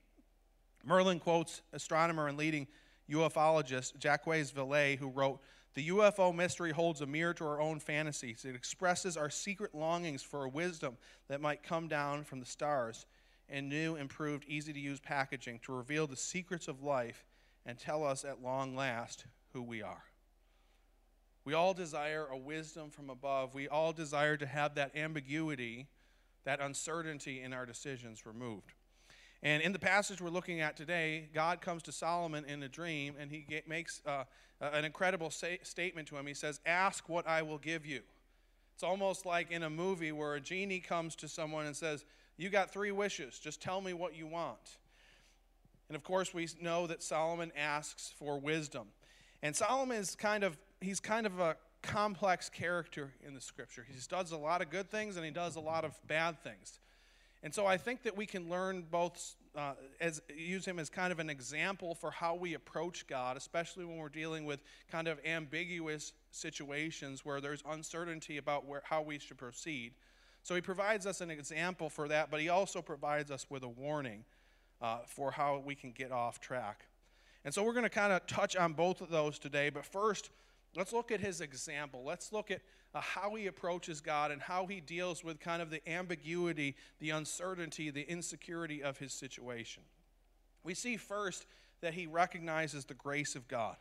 Merlan 0.87 1.19
quotes 1.19 1.61
astronomer 1.73 2.27
and 2.27 2.37
leading 2.37 2.67
ufologist 3.09 3.99
Jacques 3.99 4.25
Vallée, 4.25 4.97
who 4.97 5.09
wrote, 5.09 5.39
The 5.77 5.89
UFO 5.89 6.33
mystery 6.33 6.71
holds 6.71 7.01
a 7.01 7.05
mirror 7.05 7.35
to 7.35 7.45
our 7.45 7.61
own 7.61 7.79
fantasies. 7.79 8.45
It 8.45 8.55
expresses 8.55 9.15
our 9.15 9.29
secret 9.29 9.75
longings 9.75 10.23
for 10.23 10.43
a 10.43 10.49
wisdom 10.49 10.97
that 11.27 11.39
might 11.39 11.61
come 11.61 11.87
down 11.87 12.23
from 12.23 12.39
the 12.39 12.47
stars 12.47 13.05
in 13.47 13.69
new, 13.69 13.95
improved, 13.95 14.43
easy 14.47 14.73
to 14.73 14.79
use 14.79 14.99
packaging 14.99 15.59
to 15.65 15.73
reveal 15.73 16.07
the 16.07 16.15
secrets 16.15 16.67
of 16.67 16.81
life 16.81 17.27
and 17.63 17.77
tell 17.77 18.03
us 18.03 18.25
at 18.25 18.41
long 18.41 18.75
last 18.75 19.27
who 19.53 19.61
we 19.61 19.83
are. 19.83 20.05
We 21.45 21.53
all 21.53 21.75
desire 21.75 22.25
a 22.25 22.35
wisdom 22.35 22.89
from 22.89 23.11
above. 23.11 23.53
We 23.53 23.67
all 23.67 23.93
desire 23.93 24.35
to 24.35 24.47
have 24.47 24.73
that 24.73 24.95
ambiguity, 24.95 25.89
that 26.43 26.59
uncertainty 26.59 27.43
in 27.43 27.53
our 27.53 27.67
decisions 27.67 28.25
removed. 28.25 28.73
And 29.43 29.61
in 29.61 29.71
the 29.71 29.79
passage 29.79 30.21
we're 30.21 30.29
looking 30.29 30.61
at 30.61 30.75
today, 30.75 31.29
God 31.33 31.61
comes 31.61 31.83
to 31.83 31.91
Solomon 31.91 32.45
in 32.45 32.63
a 32.63 32.69
dream 32.69 33.15
and 33.19 33.31
he 33.31 33.45
makes 33.67 34.01
uh, 34.05 34.23
an 34.59 34.83
incredible 34.83 35.29
say- 35.29 35.59
statement 35.63 36.07
to 36.09 36.17
him. 36.17 36.25
He 36.25 36.33
says, 36.33 36.59
Ask 36.65 37.07
what 37.07 37.27
I 37.27 37.43
will 37.43 37.59
give 37.59 37.85
you. 37.85 38.01
It's 38.73 38.83
almost 38.83 39.25
like 39.25 39.51
in 39.51 39.63
a 39.63 39.69
movie 39.69 40.11
where 40.11 40.35
a 40.35 40.41
genie 40.41 40.79
comes 40.79 41.15
to 41.17 41.27
someone 41.27 41.65
and 41.65 41.75
says, 41.75 42.05
You 42.37 42.49
got 42.49 42.71
three 42.71 42.91
wishes, 42.91 43.39
just 43.39 43.61
tell 43.61 43.81
me 43.81 43.93
what 43.93 44.15
you 44.15 44.27
want. 44.27 44.77
And 45.89 45.95
of 45.95 46.03
course, 46.03 46.33
we 46.33 46.47
know 46.61 46.87
that 46.87 47.01
Solomon 47.01 47.51
asks 47.55 48.13
for 48.19 48.39
wisdom. 48.39 48.87
And 49.41 49.55
Solomon 49.55 49.97
is 49.97 50.15
kind 50.15 50.43
of, 50.43 50.57
he's 50.81 50.99
kind 50.99 51.25
of 51.25 51.39
a 51.39 51.55
complex 51.81 52.49
character 52.49 53.13
in 53.25 53.33
the 53.33 53.41
scripture. 53.41 53.85
He 53.87 53.95
does 54.09 54.31
a 54.31 54.37
lot 54.37 54.61
of 54.61 54.69
good 54.69 54.89
things 54.89 55.15
and 55.15 55.23
he 55.23 55.31
does 55.31 55.55
a 55.55 55.59
lot 55.59 55.85
of 55.85 55.95
bad 56.07 56.43
things. 56.43 56.79
And 57.43 57.53
so 57.53 57.65
I 57.65 57.77
think 57.77 58.03
that 58.03 58.17
we 58.17 58.25
can 58.25 58.49
learn 58.49 58.85
both, 58.89 59.35
uh, 59.55 59.73
as 60.01 60.21
use 60.35 60.65
him 60.65 60.79
as 60.79 60.89
kind 60.89 61.11
of 61.11 61.19
an 61.19 61.29
example 61.29 61.93
for 61.93 62.11
how 62.11 62.35
we 62.35 62.55
approach 62.55 63.05
God, 63.07 63.37
especially 63.37 63.85
when 63.85 63.97
we're 63.97 64.09
dealing 64.09 64.45
with 64.45 64.59
kind 64.91 65.07
of 65.07 65.19
ambiguous 65.25 66.13
situations 66.31 67.23
where 67.23 67.39
there's 67.39 67.63
uncertainty 67.69 68.37
about 68.37 68.65
where, 68.65 68.81
how 68.83 69.01
we 69.01 69.19
should 69.19 69.37
proceed. 69.37 69.93
So 70.43 70.55
he 70.55 70.61
provides 70.61 71.05
us 71.05 71.21
an 71.21 71.29
example 71.29 71.89
for 71.89 72.07
that, 72.07 72.31
but 72.31 72.41
he 72.41 72.49
also 72.49 72.81
provides 72.81 73.31
us 73.31 73.45
with 73.49 73.63
a 73.63 73.69
warning 73.69 74.23
uh, 74.81 74.99
for 75.05 75.31
how 75.31 75.61
we 75.63 75.75
can 75.75 75.91
get 75.91 76.11
off 76.11 76.39
track. 76.39 76.85
And 77.45 77.53
so 77.53 77.63
we're 77.63 77.73
going 77.73 77.83
to 77.83 77.89
kind 77.89 78.11
of 78.11 78.25
touch 78.27 78.55
on 78.55 78.73
both 78.73 79.01
of 79.01 79.09
those 79.09 79.39
today, 79.39 79.69
but 79.69 79.85
first, 79.85 80.31
Let's 80.77 80.93
look 80.93 81.11
at 81.11 81.19
his 81.19 81.41
example. 81.41 82.03
Let's 82.05 82.31
look 82.31 82.51
at 82.51 82.61
uh, 82.93 83.01
how 83.01 83.35
he 83.35 83.47
approaches 83.47 84.01
God 84.01 84.31
and 84.31 84.41
how 84.41 84.65
he 84.65 84.79
deals 84.79 85.23
with 85.23 85.39
kind 85.39 85.61
of 85.61 85.69
the 85.69 85.87
ambiguity, 85.89 86.75
the 86.99 87.11
uncertainty, 87.11 87.89
the 87.89 88.09
insecurity 88.09 88.83
of 88.83 88.97
his 88.97 89.13
situation. 89.13 89.83
We 90.63 90.73
see 90.73 90.97
first 90.97 91.45
that 91.81 91.93
he 91.93 92.07
recognizes 92.07 92.85
the 92.85 92.93
grace 92.93 93.35
of 93.35 93.47
God. 93.47 93.75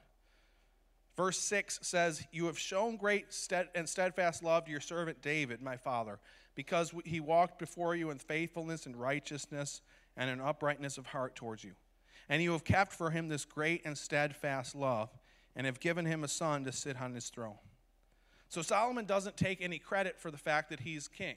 Verse 1.16 1.38
6 1.38 1.80
says, 1.82 2.26
You 2.30 2.46
have 2.46 2.58
shown 2.58 2.96
great 2.96 3.26
and 3.74 3.88
steadfast 3.88 4.42
love 4.42 4.66
to 4.66 4.70
your 4.70 4.80
servant 4.80 5.22
David, 5.22 5.62
my 5.62 5.76
father, 5.76 6.18
because 6.54 6.92
he 7.04 7.20
walked 7.20 7.58
before 7.58 7.94
you 7.94 8.10
in 8.10 8.18
faithfulness 8.18 8.86
and 8.86 8.96
righteousness 8.96 9.80
and 10.16 10.28
in 10.28 10.40
uprightness 10.40 10.98
of 10.98 11.06
heart 11.06 11.34
towards 11.34 11.64
you. 11.64 11.72
And 12.28 12.42
you 12.42 12.52
have 12.52 12.64
kept 12.64 12.92
for 12.92 13.10
him 13.10 13.28
this 13.28 13.44
great 13.44 13.82
and 13.84 13.96
steadfast 13.96 14.74
love 14.74 15.10
and 15.54 15.64
have 15.64 15.80
given 15.80 16.04
him 16.04 16.22
a 16.22 16.28
son 16.28 16.64
to 16.64 16.72
sit 16.72 17.00
on 17.00 17.14
his 17.14 17.30
throne. 17.30 17.58
So 18.48 18.62
Solomon 18.62 19.04
doesn't 19.04 19.36
take 19.36 19.60
any 19.60 19.78
credit 19.78 20.18
for 20.18 20.30
the 20.30 20.38
fact 20.38 20.70
that 20.70 20.80
he's 20.80 21.08
king. 21.08 21.36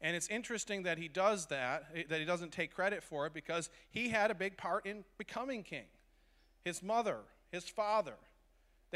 And 0.00 0.14
it's 0.14 0.28
interesting 0.28 0.82
that 0.84 0.98
he 0.98 1.08
does 1.08 1.46
that, 1.46 1.86
eh, 1.94 2.04
that 2.08 2.20
he 2.20 2.26
doesn't 2.26 2.52
take 2.52 2.74
credit 2.74 3.02
for 3.02 3.26
it, 3.26 3.34
because 3.34 3.70
he 3.90 4.10
had 4.10 4.30
a 4.30 4.34
big 4.34 4.56
part 4.56 4.86
in 4.86 5.04
becoming 5.18 5.62
king. 5.62 5.86
His 6.64 6.82
mother, 6.82 7.20
his 7.50 7.68
father, 7.68 8.16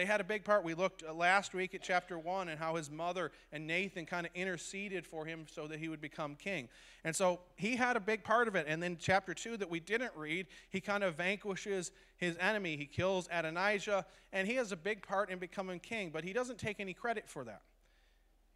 they 0.01 0.07
had 0.07 0.23
a 0.23 0.25
big 0.25 0.45
part. 0.45 0.65
We 0.65 0.73
looked 0.73 1.05
uh, 1.07 1.13
last 1.13 1.53
week 1.53 1.75
at 1.75 1.83
chapter 1.83 2.19
1 2.19 2.49
and 2.49 2.59
how 2.59 2.77
his 2.77 2.91
mother 2.91 3.33
and 3.53 3.67
Nathan 3.67 4.07
kind 4.07 4.25
of 4.25 4.33
interceded 4.35 5.07
for 5.07 5.27
him 5.27 5.45
so 5.47 5.67
that 5.67 5.79
he 5.79 5.91
would 5.91 6.01
become 6.01 6.37
king. 6.37 6.71
And 7.05 7.15
so 7.15 7.41
he 7.57 7.77
had 7.77 7.97
a 7.97 8.01
big 8.01 8.25
part 8.25 8.49
of 8.49 8.55
it. 8.55 8.65
And 8.67 8.83
then 8.83 8.97
chapter 8.99 9.35
2 9.35 9.59
that 9.59 9.69
we 9.69 9.79
didn't 9.79 10.13
read, 10.17 10.47
he 10.71 10.81
kind 10.81 11.05
of 11.05 11.17
vanquishes 11.17 11.93
his 12.17 12.35
enemy. 12.41 12.79
He 12.79 12.87
kills 12.87 13.29
Adonijah, 13.31 14.07
and 14.33 14.49
he 14.49 14.55
has 14.55 14.73
a 14.73 14.77
big 14.77 15.03
part 15.07 15.29
in 15.29 15.39
becoming 15.39 15.79
king, 15.79 16.09
but 16.11 16.25
he 16.25 16.33
doesn't 16.33 16.59
take 16.59 16.81
any 16.81 16.95
credit 16.95 17.29
for 17.29 17.45
that. 17.45 17.61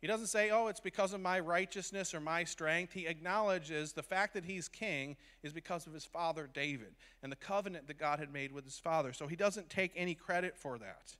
He 0.01 0.07
doesn't 0.07 0.29
say, 0.29 0.49
oh, 0.49 0.69
it's 0.69 0.81
because 0.81 1.13
of 1.13 1.21
my 1.21 1.41
righteousness 1.41 2.15
or 2.15 2.21
my 2.21 2.45
strength. 2.45 2.95
He 2.95 3.07
acknowledges 3.07 3.93
the 3.93 4.03
fact 4.03 4.33
that 4.33 4.47
he's 4.47 4.67
king 4.67 5.17
is 5.43 5.53
because 5.53 5.87
of 5.87 5.93
his 5.93 6.07
father 6.07 6.49
David 6.53 6.95
and 7.23 7.31
the 7.31 7.37
covenant 7.37 7.87
that 7.89 7.99
God 7.99 8.19
had 8.19 8.33
made 8.33 8.51
with 8.51 8.65
his 8.65 8.79
father. 8.79 9.13
So 9.13 9.27
he 9.27 9.37
doesn't 9.37 9.69
take 9.69 9.93
any 9.95 10.15
credit 10.15 10.57
for 10.57 10.79
that. 10.79 11.17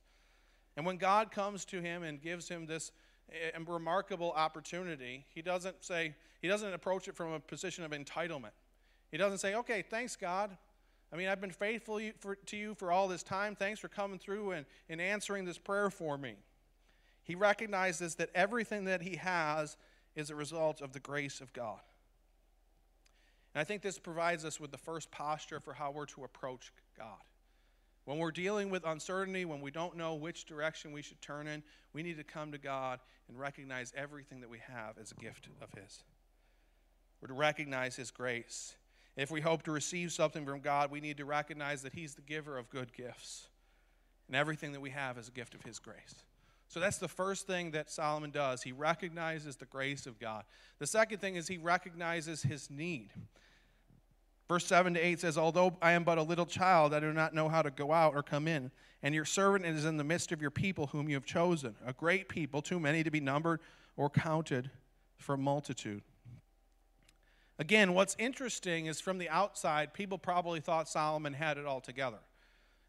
And 0.77 0.85
when 0.85 0.97
God 0.97 1.31
comes 1.31 1.65
to 1.65 1.81
him 1.81 2.03
and 2.03 2.21
gives 2.21 2.49
him 2.49 2.65
this 2.65 2.91
eh, 3.31 3.57
remarkable 3.67 4.31
opportunity, 4.33 5.25
he 5.33 5.41
doesn't 5.41 5.83
say, 5.83 6.15
he 6.41 6.47
doesn't 6.47 6.73
approach 6.73 7.07
it 7.07 7.15
from 7.15 7.33
a 7.33 7.39
position 7.39 7.83
of 7.83 7.91
entitlement. 7.91 8.51
He 9.11 9.17
doesn't 9.17 9.37
say, 9.37 9.55
okay, 9.55 9.81
thanks, 9.81 10.15
God. 10.15 10.55
I 11.13 11.15
mean, 11.15 11.27
I've 11.27 11.39
been 11.39 11.51
faithful 11.51 11.99
to 11.99 12.57
you 12.57 12.73
for 12.73 12.91
all 12.91 13.07
this 13.07 13.23
time. 13.23 13.55
Thanks 13.55 13.79
for 13.79 13.87
coming 13.87 14.19
through 14.19 14.51
and, 14.51 14.65
and 14.89 14.99
answering 14.99 15.45
this 15.45 15.57
prayer 15.57 15.89
for 15.89 16.17
me. 16.17 16.35
He 17.23 17.35
recognizes 17.35 18.15
that 18.15 18.29
everything 18.35 18.85
that 18.85 19.01
he 19.01 19.15
has 19.15 19.77
is 20.15 20.29
a 20.29 20.35
result 20.35 20.81
of 20.81 20.93
the 20.93 20.99
grace 20.99 21.41
of 21.41 21.53
God. 21.53 21.79
And 23.53 23.61
I 23.61 23.63
think 23.63 23.81
this 23.81 23.97
provides 23.97 24.43
us 24.43 24.59
with 24.59 24.71
the 24.71 24.77
first 24.77 25.11
posture 25.11 25.59
for 25.59 25.73
how 25.73 25.91
we're 25.91 26.05
to 26.07 26.23
approach 26.23 26.73
God. 26.97 27.21
When 28.05 28.19
we're 28.19 28.31
dealing 28.31 28.69
with 28.69 28.85
uncertainty, 28.85 29.45
when 29.45 29.61
we 29.61 29.71
don't 29.71 29.97
know 29.97 30.13
which 30.13 30.45
direction 30.45 30.91
we 30.91 31.01
should 31.01 31.21
turn 31.21 31.47
in, 31.47 31.63
we 31.93 32.03
need 32.03 32.17
to 32.17 32.23
come 32.23 32.51
to 32.51 32.57
God 32.57 32.99
and 33.27 33.39
recognize 33.39 33.91
everything 33.97 34.41
that 34.41 34.49
we 34.49 34.59
have 34.59 34.97
as 35.01 35.11
a 35.11 35.15
gift 35.15 35.49
of 35.61 35.69
His. 35.79 36.03
We're 37.19 37.29
to 37.29 37.33
recognize 37.33 37.95
His 37.95 38.11
grace. 38.11 38.75
If 39.17 39.31
we 39.31 39.41
hope 39.41 39.63
to 39.63 39.71
receive 39.71 40.11
something 40.11 40.45
from 40.45 40.59
God, 40.59 40.91
we 40.91 41.01
need 41.01 41.17
to 41.17 41.25
recognize 41.25 41.81
that 41.81 41.93
He's 41.93 42.15
the 42.15 42.21
giver 42.21 42.57
of 42.57 42.69
good 42.69 42.93
gifts. 42.93 43.47
And 44.27 44.35
everything 44.35 44.71
that 44.73 44.81
we 44.81 44.91
have 44.91 45.17
is 45.17 45.27
a 45.27 45.31
gift 45.31 45.55
of 45.55 45.63
His 45.63 45.79
grace. 45.79 46.23
So 46.67 46.79
that's 46.79 46.97
the 46.97 47.07
first 47.07 47.47
thing 47.47 47.71
that 47.71 47.91
Solomon 47.91 48.31
does. 48.31 48.63
He 48.63 48.71
recognizes 48.71 49.55
the 49.55 49.65
grace 49.65 50.05
of 50.05 50.19
God. 50.19 50.43
The 50.79 50.87
second 50.87 51.19
thing 51.19 51.35
is 51.35 51.47
he 51.47 51.57
recognizes 51.57 52.41
his 52.41 52.69
need. 52.69 53.11
Verse 54.47 54.65
7 54.65 54.93
to 54.93 54.99
8 54.99 55.19
says, 55.19 55.37
Although 55.37 55.75
I 55.81 55.93
am 55.93 56.03
but 56.03 56.17
a 56.17 56.23
little 56.23 56.45
child, 56.45 56.93
I 56.93 56.99
do 56.99 57.11
not 57.11 57.33
know 57.33 57.49
how 57.49 57.61
to 57.61 57.71
go 57.71 57.91
out 57.91 58.13
or 58.15 58.21
come 58.21 58.47
in. 58.47 58.71
And 59.01 59.13
your 59.15 59.25
servant 59.25 59.65
is 59.65 59.85
in 59.85 59.97
the 59.97 60.03
midst 60.03 60.31
of 60.31 60.41
your 60.41 60.51
people 60.51 60.87
whom 60.87 61.09
you 61.09 61.15
have 61.15 61.25
chosen, 61.25 61.75
a 61.85 61.93
great 61.93 62.29
people, 62.29 62.61
too 62.61 62.79
many 62.79 63.03
to 63.03 63.11
be 63.11 63.19
numbered 63.19 63.59
or 63.97 64.09
counted 64.09 64.69
for 65.17 65.37
multitude. 65.37 66.03
Again, 67.57 67.93
what's 67.93 68.15
interesting 68.19 68.87
is 68.87 68.99
from 68.99 69.17
the 69.17 69.29
outside, 69.29 69.93
people 69.93 70.17
probably 70.17 70.59
thought 70.59 70.89
Solomon 70.89 71.33
had 71.33 71.57
it 71.57 71.65
all 71.65 71.79
together. 71.79 72.19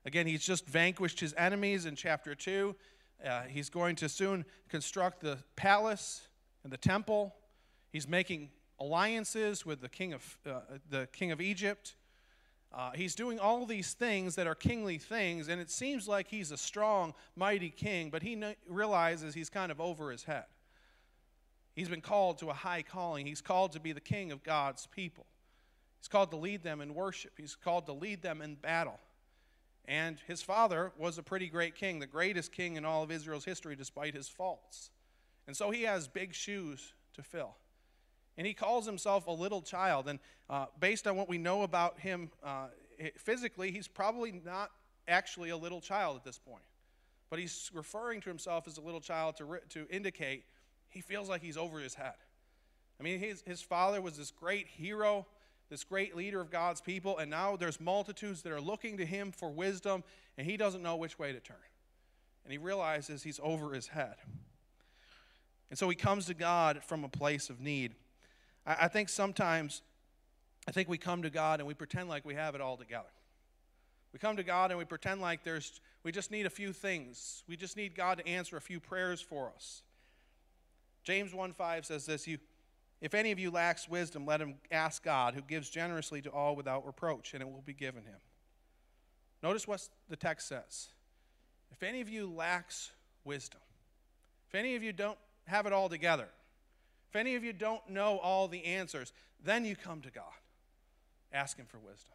Again, 0.04 0.26
he's 0.26 0.44
just 0.44 0.66
vanquished 0.66 1.20
his 1.20 1.34
enemies 1.34 1.86
in 1.86 1.96
chapter 1.96 2.34
2. 2.34 2.74
Uh, 3.24 3.42
he's 3.42 3.70
going 3.70 3.96
to 3.96 4.08
soon 4.08 4.44
construct 4.68 5.20
the 5.20 5.38
palace 5.54 6.28
and 6.64 6.72
the 6.72 6.76
temple. 6.76 7.34
He's 7.92 8.08
making 8.08 8.50
alliances 8.78 9.64
with 9.64 9.80
the 9.80 9.88
king 9.88 10.12
of, 10.12 10.38
uh, 10.46 10.60
the 10.90 11.08
king 11.12 11.30
of 11.30 11.40
Egypt. 11.40 11.94
Uh, 12.72 12.90
he's 12.94 13.14
doing 13.14 13.38
all 13.38 13.64
these 13.64 13.94
things 13.94 14.34
that 14.34 14.46
are 14.46 14.54
kingly 14.54 14.98
things, 14.98 15.48
and 15.48 15.60
it 15.60 15.70
seems 15.70 16.06
like 16.06 16.28
he's 16.28 16.50
a 16.50 16.56
strong, 16.56 17.14
mighty 17.34 17.70
king, 17.70 18.10
but 18.10 18.22
he 18.22 18.42
realizes 18.68 19.34
he's 19.34 19.48
kind 19.48 19.72
of 19.72 19.80
over 19.80 20.10
his 20.10 20.24
head. 20.24 20.44
He's 21.74 21.88
been 21.88 22.00
called 22.00 22.38
to 22.38 22.50
a 22.50 22.54
high 22.54 22.82
calling. 22.82 23.26
He's 23.26 23.40
called 23.40 23.72
to 23.72 23.80
be 23.80 23.92
the 23.92 24.00
king 24.00 24.32
of 24.32 24.42
God's 24.42 24.86
people. 24.86 25.26
He's 26.00 26.08
called 26.08 26.30
to 26.30 26.36
lead 26.36 26.62
them 26.62 26.80
in 26.80 26.94
worship, 26.94 27.32
he's 27.36 27.54
called 27.54 27.86
to 27.86 27.92
lead 27.92 28.22
them 28.22 28.42
in 28.42 28.54
battle. 28.56 28.98
And 29.88 30.18
his 30.26 30.42
father 30.42 30.92
was 30.98 31.16
a 31.16 31.22
pretty 31.22 31.48
great 31.48 31.76
king, 31.76 32.00
the 32.00 32.06
greatest 32.06 32.50
king 32.50 32.76
in 32.76 32.84
all 32.84 33.04
of 33.04 33.12
Israel's 33.12 33.44
history, 33.44 33.76
despite 33.76 34.14
his 34.14 34.28
faults. 34.28 34.90
And 35.46 35.56
so 35.56 35.70
he 35.70 35.84
has 35.84 36.08
big 36.08 36.34
shoes 36.34 36.92
to 37.14 37.22
fill. 37.22 37.54
And 38.38 38.46
he 38.46 38.54
calls 38.54 38.86
himself 38.86 39.26
a 39.26 39.32
little 39.32 39.62
child. 39.62 40.08
And 40.08 40.18
uh, 40.50 40.66
based 40.78 41.06
on 41.06 41.16
what 41.16 41.28
we 41.28 41.38
know 41.38 41.62
about 41.62 41.98
him 41.98 42.30
uh, 42.44 42.66
physically, 43.16 43.70
he's 43.70 43.88
probably 43.88 44.40
not 44.44 44.70
actually 45.08 45.50
a 45.50 45.56
little 45.56 45.80
child 45.80 46.16
at 46.16 46.24
this 46.24 46.38
point. 46.38 46.64
But 47.30 47.38
he's 47.38 47.70
referring 47.74 48.20
to 48.22 48.28
himself 48.28 48.66
as 48.68 48.76
a 48.78 48.80
little 48.80 49.00
child 49.00 49.36
to, 49.38 49.58
to 49.70 49.86
indicate 49.90 50.44
he 50.88 51.00
feels 51.00 51.28
like 51.28 51.42
he's 51.42 51.56
over 51.56 51.78
his 51.78 51.94
head. 51.94 52.14
I 52.98 53.02
mean, 53.02 53.18
his, 53.18 53.42
his 53.46 53.60
father 53.60 54.00
was 54.00 54.16
this 54.16 54.30
great 54.30 54.66
hero, 54.68 55.26
this 55.68 55.84
great 55.84 56.16
leader 56.16 56.40
of 56.40 56.50
God's 56.50 56.80
people, 56.80 57.18
and 57.18 57.30
now 57.30 57.56
there's 57.56 57.80
multitudes 57.80 58.42
that 58.42 58.52
are 58.52 58.60
looking 58.60 58.96
to 58.98 59.06
him 59.06 59.32
for 59.32 59.50
wisdom, 59.50 60.04
and 60.38 60.46
he 60.46 60.56
doesn't 60.56 60.82
know 60.82 60.96
which 60.96 61.18
way 61.18 61.32
to 61.32 61.40
turn. 61.40 61.56
And 62.44 62.52
he 62.52 62.58
realizes 62.58 63.22
he's 63.22 63.40
over 63.42 63.72
his 63.72 63.88
head. 63.88 64.14
And 65.68 65.78
so 65.78 65.88
he 65.88 65.96
comes 65.96 66.26
to 66.26 66.34
God 66.34 66.82
from 66.84 67.04
a 67.04 67.08
place 67.08 67.50
of 67.50 67.60
need. 67.60 67.94
I, 68.66 68.76
I 68.82 68.88
think 68.88 69.08
sometimes, 69.08 69.82
I 70.66 70.72
think 70.72 70.88
we 70.88 70.98
come 70.98 71.22
to 71.22 71.30
God 71.30 71.60
and 71.60 71.66
we 71.66 71.74
pretend 71.74 72.08
like 72.08 72.24
we 72.24 72.34
have 72.34 72.54
it 72.54 72.60
all 72.60 72.76
together. 72.76 73.08
We 74.12 74.18
come 74.18 74.36
to 74.36 74.44
God 74.44 74.70
and 74.70 74.78
we 74.78 74.84
pretend 74.84 75.20
like 75.20 75.44
there's 75.44 75.80
we 76.02 76.12
just 76.12 76.30
need 76.30 76.46
a 76.46 76.50
few 76.50 76.72
things. 76.72 77.42
We 77.48 77.56
just 77.56 77.76
need 77.76 77.94
God 77.94 78.18
to 78.18 78.26
answer 78.26 78.56
a 78.56 78.60
few 78.60 78.78
prayers 78.80 79.20
for 79.20 79.52
us. 79.54 79.82
James 81.02 81.32
1:5 81.32 81.84
says 81.84 82.06
this, 82.06 82.26
you 82.26 82.38
if 83.00 83.14
any 83.14 83.30
of 83.30 83.38
you 83.38 83.50
lacks 83.50 83.88
wisdom, 83.88 84.24
let 84.24 84.40
him 84.40 84.54
ask 84.70 85.04
God, 85.04 85.34
who 85.34 85.42
gives 85.42 85.68
generously 85.68 86.22
to 86.22 86.30
all 86.30 86.56
without 86.56 86.86
reproach, 86.86 87.34
and 87.34 87.42
it 87.42 87.46
will 87.46 87.62
be 87.62 87.74
given 87.74 88.04
him. 88.04 88.16
Notice 89.42 89.68
what 89.68 89.86
the 90.08 90.16
text 90.16 90.48
says. 90.48 90.88
If 91.70 91.82
any 91.82 92.00
of 92.00 92.08
you 92.08 92.26
lacks 92.26 92.90
wisdom, 93.24 93.60
if 94.48 94.54
any 94.54 94.76
of 94.76 94.82
you 94.82 94.92
don't 94.92 95.18
have 95.46 95.66
it 95.66 95.72
all 95.72 95.88
together, 95.88 96.28
if 97.16 97.20
any 97.20 97.34
of 97.34 97.42
you 97.42 97.54
don't 97.54 97.88
know 97.88 98.18
all 98.18 98.46
the 98.46 98.62
answers, 98.66 99.10
then 99.42 99.64
you 99.64 99.74
come 99.74 100.02
to 100.02 100.10
God. 100.10 100.24
Ask 101.32 101.56
Him 101.56 101.64
for 101.66 101.78
wisdom. 101.78 102.12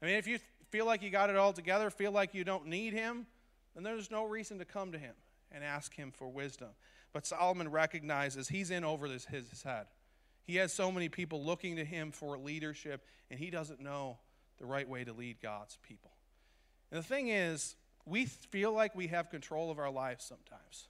I 0.00 0.06
mean, 0.06 0.14
if 0.14 0.28
you 0.28 0.38
feel 0.70 0.86
like 0.86 1.02
you 1.02 1.10
got 1.10 1.30
it 1.30 1.36
all 1.36 1.52
together, 1.52 1.90
feel 1.90 2.12
like 2.12 2.32
you 2.32 2.44
don't 2.44 2.68
need 2.68 2.92
Him, 2.92 3.26
then 3.74 3.82
there's 3.82 4.08
no 4.08 4.24
reason 4.24 4.60
to 4.60 4.64
come 4.64 4.92
to 4.92 4.98
Him 4.98 5.14
and 5.50 5.64
ask 5.64 5.92
Him 5.94 6.12
for 6.12 6.28
wisdom. 6.28 6.68
But 7.12 7.26
Solomon 7.26 7.70
recognizes 7.72 8.46
he's 8.48 8.70
in 8.70 8.84
over 8.84 9.06
his, 9.06 9.24
his 9.24 9.62
head. 9.62 9.86
He 10.44 10.56
has 10.56 10.72
so 10.72 10.92
many 10.92 11.08
people 11.08 11.42
looking 11.42 11.76
to 11.76 11.84
him 11.84 12.12
for 12.12 12.38
leadership, 12.38 13.04
and 13.30 13.40
he 13.40 13.50
doesn't 13.50 13.80
know 13.80 14.18
the 14.58 14.66
right 14.66 14.88
way 14.88 15.02
to 15.02 15.12
lead 15.12 15.38
God's 15.42 15.78
people. 15.82 16.10
And 16.92 17.02
the 17.02 17.06
thing 17.06 17.28
is, 17.28 17.74
we 18.04 18.26
feel 18.26 18.72
like 18.72 18.94
we 18.94 19.08
have 19.08 19.30
control 19.30 19.70
of 19.70 19.78
our 19.78 19.90
lives 19.90 20.24
sometimes. 20.24 20.88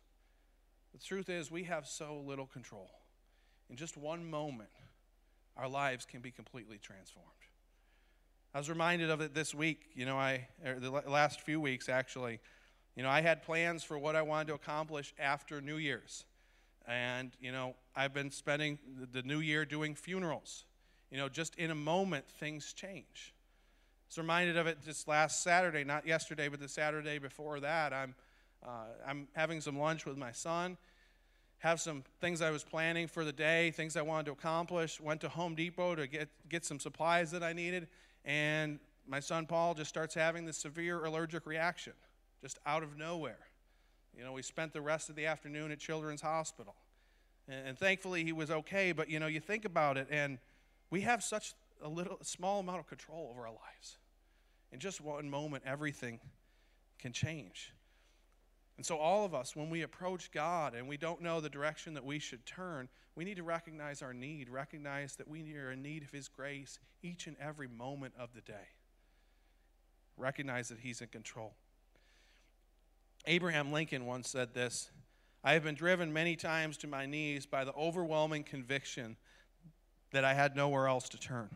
The 0.93 0.99
truth 0.99 1.31
is, 1.31 1.51
we 1.51 1.65
have 1.65 1.87
so 1.87 2.23
little 2.27 2.47
control. 2.47 2.91
In 3.71 3.77
just 3.77 3.97
one 3.97 4.29
moment, 4.29 4.71
our 5.57 5.69
lives 5.69 6.05
can 6.05 6.21
be 6.21 6.31
completely 6.31 6.79
transformed. 6.79 7.29
I 8.55 8.59
was 8.59 8.71
reminded 8.71 9.11
of 9.11 9.21
it 9.21 9.35
this 9.35 9.55
week, 9.55 9.91
you 9.95 10.07
know, 10.07 10.17
I, 10.17 10.49
the 10.65 10.91
last 10.91 11.41
few 11.41 11.61
weeks 11.61 11.89
actually. 11.89 12.41
You 12.95 13.03
know, 13.03 13.11
I 13.11 13.21
had 13.21 13.43
plans 13.43 13.85
for 13.85 13.99
what 13.99 14.17
I 14.17 14.23
wanted 14.23 14.49
to 14.49 14.55
accomplish 14.55 15.13
after 15.19 15.61
New 15.61 15.77
Year's. 15.77 16.25
And, 16.89 17.33
you 17.41 17.53
know, 17.53 17.75
I've 17.95 18.15
been 18.15 18.31
spending 18.31 18.79
the 19.13 19.23
new 19.23 19.41
year 19.41 19.67
doing 19.67 19.95
funerals. 19.95 20.65
You 21.11 21.19
know, 21.19 21.29
just 21.29 21.57
in 21.57 21.71
a 21.71 21.75
moment, 21.75 22.27
things 22.29 22.73
change. 22.73 23.35
I 23.35 24.09
was 24.09 24.19
reminded 24.19 24.57
of 24.57 24.67
it 24.67 24.79
just 24.85 25.07
last 25.07 25.43
Saturday, 25.43 25.85
not 25.85 26.07
yesterday, 26.07 26.49
but 26.49 26.61
the 26.61 26.69
Saturday 26.69 27.19
before 27.19 27.61
that. 27.61 27.93
I'm, 27.93 28.15
uh, 28.67 28.87
I'm 29.07 29.29
having 29.35 29.61
some 29.61 29.79
lunch 29.79 30.07
with 30.07 30.17
my 30.17 30.33
son, 30.33 30.79
have 31.59 31.81
some 31.81 32.05
things 32.21 32.43
I 32.43 32.51
was 32.51 32.63
planning 32.63 33.07
for 33.07 33.25
the 33.25 33.33
day, 33.33 33.71
things 33.71 33.97
I 33.97 34.03
wanted 34.03 34.27
to 34.27 34.33
accomplish. 34.33 35.01
Went 35.01 35.21
to 35.23 35.29
Home 35.29 35.55
Depot 35.55 35.95
to 35.95 36.07
get, 36.07 36.29
get 36.49 36.65
some 36.65 36.79
supplies 36.79 37.31
that 37.31 37.43
I 37.43 37.53
needed, 37.53 37.89
and 38.25 38.79
my 39.09 39.21
son 39.21 39.47
Paul 39.47 39.75
just 39.75 39.89
starts 39.89 40.15
having 40.15 40.45
this 40.45 40.59
severe 40.59 41.05
allergic 41.05 41.47
reaction, 41.47 41.95
just 42.43 42.59
out 42.67 42.83
of 42.83 42.97
nowhere. 42.97 43.39
You 44.17 44.25
know, 44.25 44.33
we 44.33 44.43
spent 44.43 44.73
the 44.73 44.81
rest 44.81 45.09
of 45.09 45.17
the 45.17 45.27
afternoon 45.27 45.71
at 45.71 45.79
Children's 45.79 46.23
Hospital. 46.23 46.75
And, 47.49 47.69
and 47.69 47.79
thankfully, 47.79 48.25
he 48.25 48.33
was 48.33 48.51
okay, 48.51 48.93
but 48.93 49.09
you 49.09 49.21
know, 49.21 49.27
you 49.27 49.41
think 49.41 49.65
about 49.65 49.97
it, 49.97 50.09
and 50.11 50.39
we 50.91 51.03
have 51.03 51.23
such 51.23 51.55
a 51.83 51.89
little, 51.89 52.19
small 52.23 52.61
amount 52.61 52.81
of 52.81 52.87
control 52.87 53.29
over 53.31 53.47
our 53.47 53.53
lives. 53.53 53.99
In 54.73 54.81
just 54.81 55.01
one 55.01 55.29
moment, 55.31 55.65
everything 55.67 56.21
can 56.99 57.13
change. 57.13 57.73
And 58.77 58.85
so, 58.85 58.99
all 58.99 59.25
of 59.25 59.35
us, 59.35 59.57
when 59.57 59.71
we 59.71 59.83
approach 59.83 60.31
God 60.31 60.75
and 60.75 60.87
we 60.87 60.97
don't 60.97 61.23
know 61.23 61.41
the 61.41 61.49
direction 61.49 61.95
that 61.95 62.05
we 62.05 62.19
should 62.19 62.45
turn, 62.45 62.89
we 63.15 63.25
need 63.25 63.37
to 63.37 63.43
recognize 63.43 64.03
our 64.03 64.13
need, 64.13 64.51
recognize 64.51 65.17
that 65.17 65.29
we 65.29 65.57
are 65.57 65.73
in 65.73 65.83
need 65.83 66.03
of 66.03 66.11
His 66.11 66.29
grace 66.29 66.79
each 67.03 67.27
and 67.27 67.37
every 67.41 67.69
moment 67.69 68.13
of 68.19 68.35
the 68.35 68.43
day. 68.43 68.69
Recognize 70.19 70.69
that 70.69 70.81
He's 70.81 71.01
in 71.01 71.09
control. 71.09 71.55
Abraham 73.25 73.73
Lincoln 73.73 74.05
once 74.05 74.29
said 74.29 74.53
this 74.53 74.91
I 75.43 75.55
have 75.55 75.65
been 75.65 75.75
driven 75.75 76.13
many 76.13 76.37
times 76.37 76.77
to 76.79 76.87
my 76.87 77.07
knees 77.07 77.47
by 77.47 77.65
the 77.65 77.75
overwhelming 77.75 78.45
conviction 78.45 79.17
that 80.13 80.25
I 80.25 80.35
had 80.35 80.55
nowhere 80.55 80.87
else 80.87 81.09
to 81.11 81.19
turn. 81.19 81.49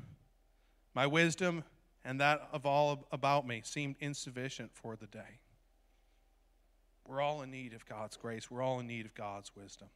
My 0.94 1.06
wisdom 1.06 1.64
and 2.04 2.20
that 2.20 2.48
of 2.52 2.64
all 2.64 3.06
about 3.12 3.46
me 3.46 3.60
seemed 3.64 3.96
insufficient 4.00 4.70
for 4.74 4.96
the 4.96 5.06
day. 5.06 5.40
We're 7.10 7.20
all 7.20 7.42
in 7.42 7.50
need 7.50 7.74
of 7.74 7.84
God's 7.86 8.16
grace, 8.16 8.50
we're 8.50 8.62
all 8.62 8.78
in 8.78 8.86
need 8.86 9.04
of 9.04 9.14
God's 9.16 9.50
wisdom. 9.56 9.88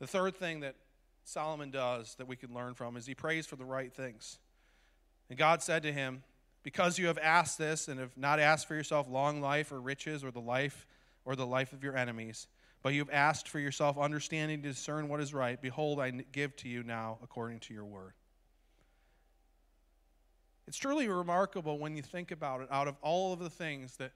The 0.00 0.06
third 0.06 0.34
thing 0.36 0.60
that 0.60 0.74
Solomon 1.22 1.70
does 1.70 2.16
that 2.16 2.26
we 2.26 2.34
can 2.34 2.52
learn 2.52 2.74
from 2.74 2.96
is 2.96 3.06
he 3.06 3.14
prays 3.14 3.46
for 3.46 3.54
the 3.54 3.64
right 3.64 3.92
things. 3.92 4.38
And 5.30 5.38
God 5.38 5.62
said 5.62 5.84
to 5.84 5.92
him, 5.92 6.24
Because 6.64 6.98
you 6.98 7.06
have 7.06 7.18
asked 7.18 7.56
this 7.56 7.86
and 7.86 8.00
have 8.00 8.16
not 8.16 8.40
asked 8.40 8.66
for 8.66 8.74
yourself 8.74 9.08
long 9.08 9.40
life 9.40 9.70
or 9.70 9.80
riches 9.80 10.24
or 10.24 10.32
the 10.32 10.40
life 10.40 10.88
or 11.24 11.36
the 11.36 11.46
life 11.46 11.72
of 11.72 11.84
your 11.84 11.96
enemies, 11.96 12.48
but 12.82 12.92
you 12.92 13.00
have 13.00 13.10
asked 13.10 13.48
for 13.48 13.60
yourself 13.60 13.96
understanding 13.96 14.62
to 14.62 14.68
discern 14.70 15.08
what 15.08 15.20
is 15.20 15.32
right. 15.32 15.62
Behold, 15.62 16.00
I 16.00 16.10
give 16.10 16.56
to 16.56 16.68
you 16.68 16.82
now 16.82 17.18
according 17.22 17.60
to 17.60 17.74
your 17.74 17.84
word. 17.84 18.12
It's 20.66 20.76
truly 20.76 21.06
remarkable 21.06 21.78
when 21.78 21.96
you 21.96 22.02
think 22.02 22.32
about 22.32 22.60
it, 22.60 22.68
out 22.72 22.88
of 22.88 22.96
all 23.02 23.32
of 23.32 23.38
the 23.38 23.50
things 23.50 23.96
that 23.98 24.10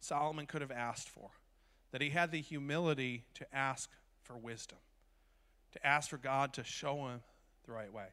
Solomon 0.00 0.46
could 0.46 0.60
have 0.60 0.70
asked 0.70 1.08
for, 1.08 1.30
that 1.92 2.00
he 2.00 2.10
had 2.10 2.30
the 2.30 2.40
humility 2.40 3.24
to 3.34 3.46
ask 3.54 3.90
for 4.22 4.36
wisdom, 4.36 4.78
to 5.72 5.86
ask 5.86 6.10
for 6.10 6.18
God 6.18 6.52
to 6.54 6.64
show 6.64 7.06
him 7.06 7.20
the 7.66 7.72
right 7.72 7.92
way. 7.92 8.06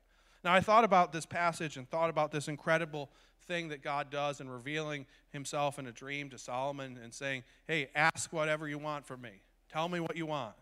Now, 0.44 0.54
I 0.54 0.60
thought 0.60 0.84
about 0.84 1.14
this 1.14 1.26
passage 1.26 1.78
and 1.78 1.90
thought 1.90 2.10
about 2.10 2.32
this 2.32 2.48
incredible 2.48 3.10
thing 3.48 3.70
that 3.70 3.82
God 3.82 4.10
does 4.10 4.42
in 4.42 4.50
revealing 4.50 5.06
himself 5.32 5.80
in 5.80 5.88
a 5.88 5.92
dream 5.92 6.30
to 6.30 6.38
Solomon 6.38 7.00
and 7.02 7.14
saying, 7.14 7.44
Hey, 7.68 7.90
ask 7.96 8.32
whatever 8.34 8.68
you 8.68 8.78
want 8.78 9.06
from 9.06 9.22
me. 9.22 9.42
Tell 9.72 9.88
me 9.90 10.00
what 10.00 10.16
you 10.16 10.26
want. 10.26 10.56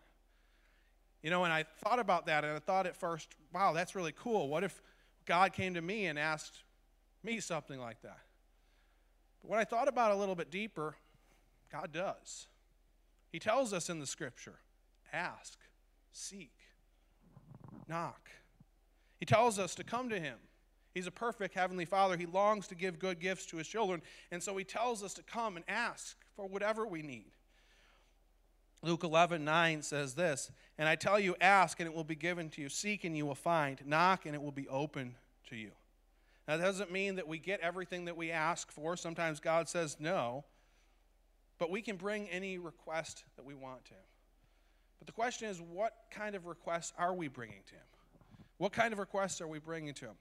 You 1.22 1.30
know, 1.30 1.44
and 1.44 1.52
I 1.52 1.64
thought 1.84 1.98
about 1.98 2.26
that 2.26 2.44
and 2.44 2.54
I 2.54 2.58
thought 2.58 2.86
at 2.86 2.96
first, 2.96 3.28
wow, 3.52 3.72
that's 3.72 3.94
really 3.94 4.12
cool. 4.12 4.48
What 4.48 4.64
if 4.64 4.82
God 5.24 5.52
came 5.52 5.74
to 5.74 5.82
me 5.82 6.06
and 6.06 6.18
asked 6.18 6.64
me 7.22 7.38
something 7.38 7.78
like 7.78 8.02
that? 8.02 8.18
But 9.40 9.50
when 9.50 9.60
I 9.60 9.64
thought 9.64 9.86
about 9.86 10.10
it 10.10 10.14
a 10.14 10.18
little 10.18 10.34
bit 10.34 10.50
deeper, 10.50 10.96
God 11.72 11.92
does. 11.92 12.46
He 13.30 13.38
tells 13.38 13.72
us 13.72 13.88
in 13.88 13.98
the 13.98 14.06
scripture 14.06 14.58
ask, 15.12 15.58
seek, 16.12 16.52
knock. 17.88 18.30
He 19.18 19.26
tells 19.26 19.58
us 19.58 19.74
to 19.76 19.84
come 19.84 20.10
to 20.10 20.20
Him. 20.20 20.36
He's 20.94 21.06
a 21.06 21.12
perfect 21.12 21.54
Heavenly 21.54 21.86
Father. 21.86 22.16
He 22.16 22.26
longs 22.26 22.66
to 22.68 22.74
give 22.74 22.98
good 22.98 23.18
gifts 23.18 23.46
to 23.46 23.56
His 23.56 23.66
children. 23.66 24.02
And 24.30 24.42
so 24.42 24.56
He 24.56 24.64
tells 24.64 25.02
us 25.02 25.14
to 25.14 25.22
come 25.22 25.56
and 25.56 25.64
ask 25.66 26.16
for 26.36 26.46
whatever 26.46 26.86
we 26.86 27.02
need. 27.02 27.32
Luke 28.82 29.04
11, 29.04 29.44
9 29.44 29.82
says 29.82 30.14
this, 30.14 30.50
And 30.76 30.88
I 30.88 30.96
tell 30.96 31.18
you, 31.18 31.36
ask 31.40 31.78
and 31.80 31.86
it 31.86 31.94
will 31.94 32.04
be 32.04 32.16
given 32.16 32.50
to 32.50 32.60
you, 32.60 32.68
seek 32.68 33.04
and 33.04 33.16
you 33.16 33.24
will 33.24 33.34
find, 33.34 33.80
knock 33.86 34.26
and 34.26 34.34
it 34.34 34.42
will 34.42 34.50
be 34.50 34.68
open 34.68 35.14
to 35.48 35.56
you. 35.56 35.70
Now, 36.48 36.56
that 36.56 36.64
doesn't 36.64 36.90
mean 36.90 37.14
that 37.16 37.28
we 37.28 37.38
get 37.38 37.60
everything 37.60 38.06
that 38.06 38.16
we 38.16 38.32
ask 38.32 38.72
for. 38.72 38.96
Sometimes 38.96 39.38
God 39.38 39.68
says 39.68 39.96
no, 40.00 40.44
but 41.62 41.70
we 41.70 41.80
can 41.80 41.94
bring 41.94 42.28
any 42.28 42.58
request 42.58 43.22
that 43.36 43.44
we 43.44 43.54
want 43.54 43.84
to. 43.84 43.94
But 44.98 45.06
the 45.06 45.12
question 45.12 45.48
is, 45.48 45.60
what 45.60 45.92
kind 46.10 46.34
of 46.34 46.46
requests 46.46 46.92
are 46.98 47.14
we 47.14 47.28
bringing 47.28 47.62
to 47.68 47.74
Him? 47.74 47.84
What 48.58 48.72
kind 48.72 48.92
of 48.92 48.98
requests 48.98 49.40
are 49.40 49.46
we 49.46 49.60
bringing 49.60 49.94
to 49.94 50.06
Him? 50.06 50.16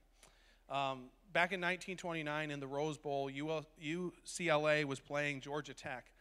Um, 0.70 1.00
back 1.34 1.52
in 1.52 1.60
1929 1.60 2.52
in 2.52 2.60
the 2.60 2.68
Rose 2.68 3.00
Bowl, 3.00 3.28
UCLA 3.28 4.86
was 4.86 5.00
playing 5.00 5.42
Georgia 5.42 5.74
Tech 5.74 6.12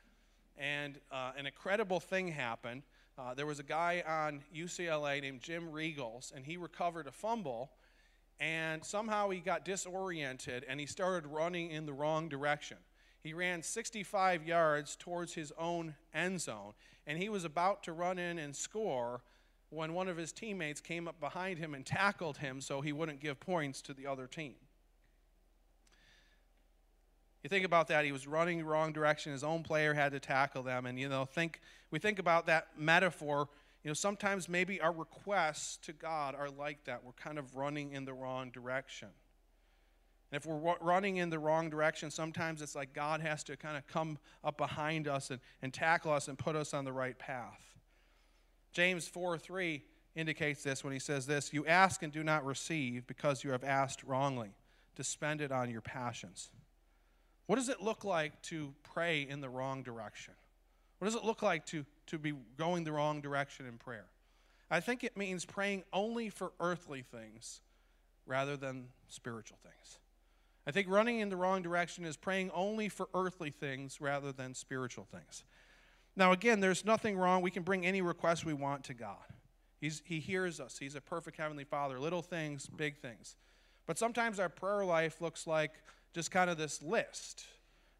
and 0.57 0.99
uh, 1.13 1.33
an 1.37 1.45
incredible 1.45 2.01
thing 2.01 2.29
happened. 2.29 2.83
Uh, 3.19 3.35
there 3.35 3.45
was 3.45 3.59
a 3.59 3.65
guy 3.65 4.03
on 4.09 4.41
UCLA 4.57 5.21
named 5.21 5.43
Jim 5.43 5.69
Riegels, 5.71 6.35
and 6.35 6.47
he 6.47 6.57
recovered 6.57 7.07
a 7.07 7.13
fumble, 7.13 7.73
and 8.41 8.83
somehow 8.83 9.29
he 9.29 9.41
got 9.41 9.67
disoriented 9.67 10.65
and 10.67 10.81
he 10.81 10.87
started 10.87 11.29
running 11.29 11.71
in 11.71 11.85
the 11.85 11.93
wrong 11.93 12.31
direction. 12.31 12.79
He 13.23 13.35
ran 13.35 13.63
65 13.63 14.47
yards 14.47 14.97
towards 14.97 15.35
his 15.35 15.53
own 15.59 15.95
end 16.15 16.41
zone, 16.41 16.73
and 17.07 17.19
he 17.19 17.29
was 17.29 17.45
about 17.45 17.83
to 17.85 17.93
run 17.93 18.19
in 18.19 18.39
and 18.39 18.57
score 18.57 19.21
when 19.69 19.93
one 19.93 20.09
of 20.09 20.17
his 20.17 20.33
teammates 20.33 20.81
came 20.81 21.07
up 21.07 21.21
behind 21.21 21.59
him 21.59 21.75
and 21.75 21.87
tackled 21.87 22.39
him 22.39 22.61
so 22.61 22.81
he 22.81 22.93
wouldn't 22.93 23.21
give 23.21 23.39
points 23.39 23.81
to 23.83 23.95
the 23.95 24.07
other 24.07 24.27
team. 24.27 24.55
You 27.43 27.49
think 27.49 27.65
about 27.65 27.89
that, 27.89 28.05
he 28.05 28.13
was 28.13 28.27
running 28.27 28.59
the 28.59 28.65
wrong 28.65 28.93
direction. 28.93 29.33
His 29.33 29.45
own 29.45 29.63
player 29.63 29.95
had 29.95 30.13
to 30.13 30.21
tackle 30.21 30.63
them. 30.63 30.85
And, 30.85 30.99
you 30.99 31.09
know, 31.09 31.25
think, 31.25 31.61
we 31.91 31.99
think 31.99 32.19
about 32.19 32.47
that 32.47 32.69
metaphor. 32.77 33.49
You 33.83 33.89
know, 33.89 33.95
sometimes 33.95 34.47
maybe 34.47 34.81
our 34.81 34.93
requests 34.93 35.79
to 35.79 35.93
God 35.93 36.35
are 36.35 36.51
like 36.51 36.85
that. 36.85 37.03
We're 37.03 37.13
kind 37.13 37.39
of 37.39 37.57
running 37.57 37.93
in 37.93 38.05
the 38.05 38.13
wrong 38.13 38.51
direction. 38.51 39.09
And 40.33 40.41
if 40.41 40.47
we're 40.47 40.77
running 40.81 41.17
in 41.17 41.31
the 41.31 41.39
wrong 41.39 41.71
direction, 41.71 42.11
sometimes 42.11 42.63
it's 42.63 42.77
like 42.77 42.93
God 42.93 43.21
has 43.21 43.43
to 43.45 43.57
kind 43.57 43.77
of 43.77 43.87
come 43.87 44.19
up 44.45 44.57
behind 44.57 45.09
us 45.09 45.31
and, 45.31 45.41
and 45.61 45.73
tackle 45.73 46.13
us 46.13 46.29
and 46.29 46.39
put 46.39 46.55
us 46.55 46.73
on 46.73 46.85
the 46.85 46.93
right 46.93 47.19
path. 47.19 47.61
James 48.73 49.09
4 49.09 49.39
3 49.39 49.83
indicates 50.15 50.63
this 50.63 50.85
when 50.85 50.93
he 50.93 50.99
says 50.99 51.27
this 51.27 51.53
You 51.53 51.67
ask 51.67 52.03
and 52.03 52.13
do 52.13 52.23
not 52.23 52.47
receive 52.47 53.07
because 53.07 53.43
you 53.43 53.51
have 53.51 53.65
asked 53.65 54.05
wrongly 54.05 54.51
to 54.97 55.05
spend 55.05 55.41
it 55.41 55.51
on 55.51 55.71
your 55.71 55.81
passions. 55.81 56.51
What 57.47 57.57
does 57.57 57.69
it 57.69 57.83
look 57.83 58.05
like 58.05 58.41
to 58.43 58.73
pray 58.85 59.27
in 59.29 59.41
the 59.41 59.49
wrong 59.49 59.83
direction? 59.83 60.35
What 60.99 61.07
does 61.07 61.17
it 61.17 61.25
look 61.25 61.43
like 61.43 61.67
to, 61.67 61.85
to 62.09 62.19
be 62.19 62.35
going 62.57 62.85
the 62.85 62.93
wrong 62.93 63.21
direction 63.21 63.67
in 63.67 63.79
prayer? 63.79 64.07
I 64.71 64.79
think 64.79 65.03
it 65.03 65.17
means 65.17 65.45
praying 65.45 65.83
only 65.93 66.29
for 66.29 66.53
earthly 66.61 67.03
things 67.03 67.63
rather 68.27 68.57
than 68.57 68.87
spiritual 69.09 69.59
things. 69.65 69.99
I 70.71 70.73
think 70.73 70.89
running 70.89 71.19
in 71.19 71.31
the 71.31 71.37
wrong 71.37 71.63
direction 71.63 72.05
is 72.05 72.17
praying 72.17 72.53
only 72.55 72.89
for 72.89 73.09
earthly 73.13 73.51
things 73.51 74.01
rather 74.01 74.31
than 74.31 74.55
spiritual 74.55 75.05
things. 75.11 75.43
Now, 76.15 76.31
again, 76.31 76.61
there's 76.61 76.85
nothing 76.85 77.19
wrong. 77.19 77.43
We 77.43 77.51
can 77.51 77.65
bring 77.65 77.85
any 77.85 78.03
request 78.03 78.45
we 78.45 78.55
want 78.55 78.85
to 78.85 78.95
God. 78.95 79.17
He's, 79.81 80.01
he 80.05 80.21
hears 80.21 80.61
us. 80.61 80.79
He's 80.79 80.95
a 80.95 81.01
perfect 81.01 81.39
Heavenly 81.39 81.65
Father. 81.65 81.99
Little 81.99 82.23
things, 82.23 82.69
big 82.69 82.99
things. 82.99 83.35
But 83.89 83.99
sometimes 83.99 84.39
our 84.39 84.49
prayer 84.49 84.85
life 84.85 85.21
looks 85.21 85.45
like 85.45 85.73
just 86.15 86.31
kind 86.31 86.49
of 86.49 86.57
this 86.57 86.81
list. 86.81 87.43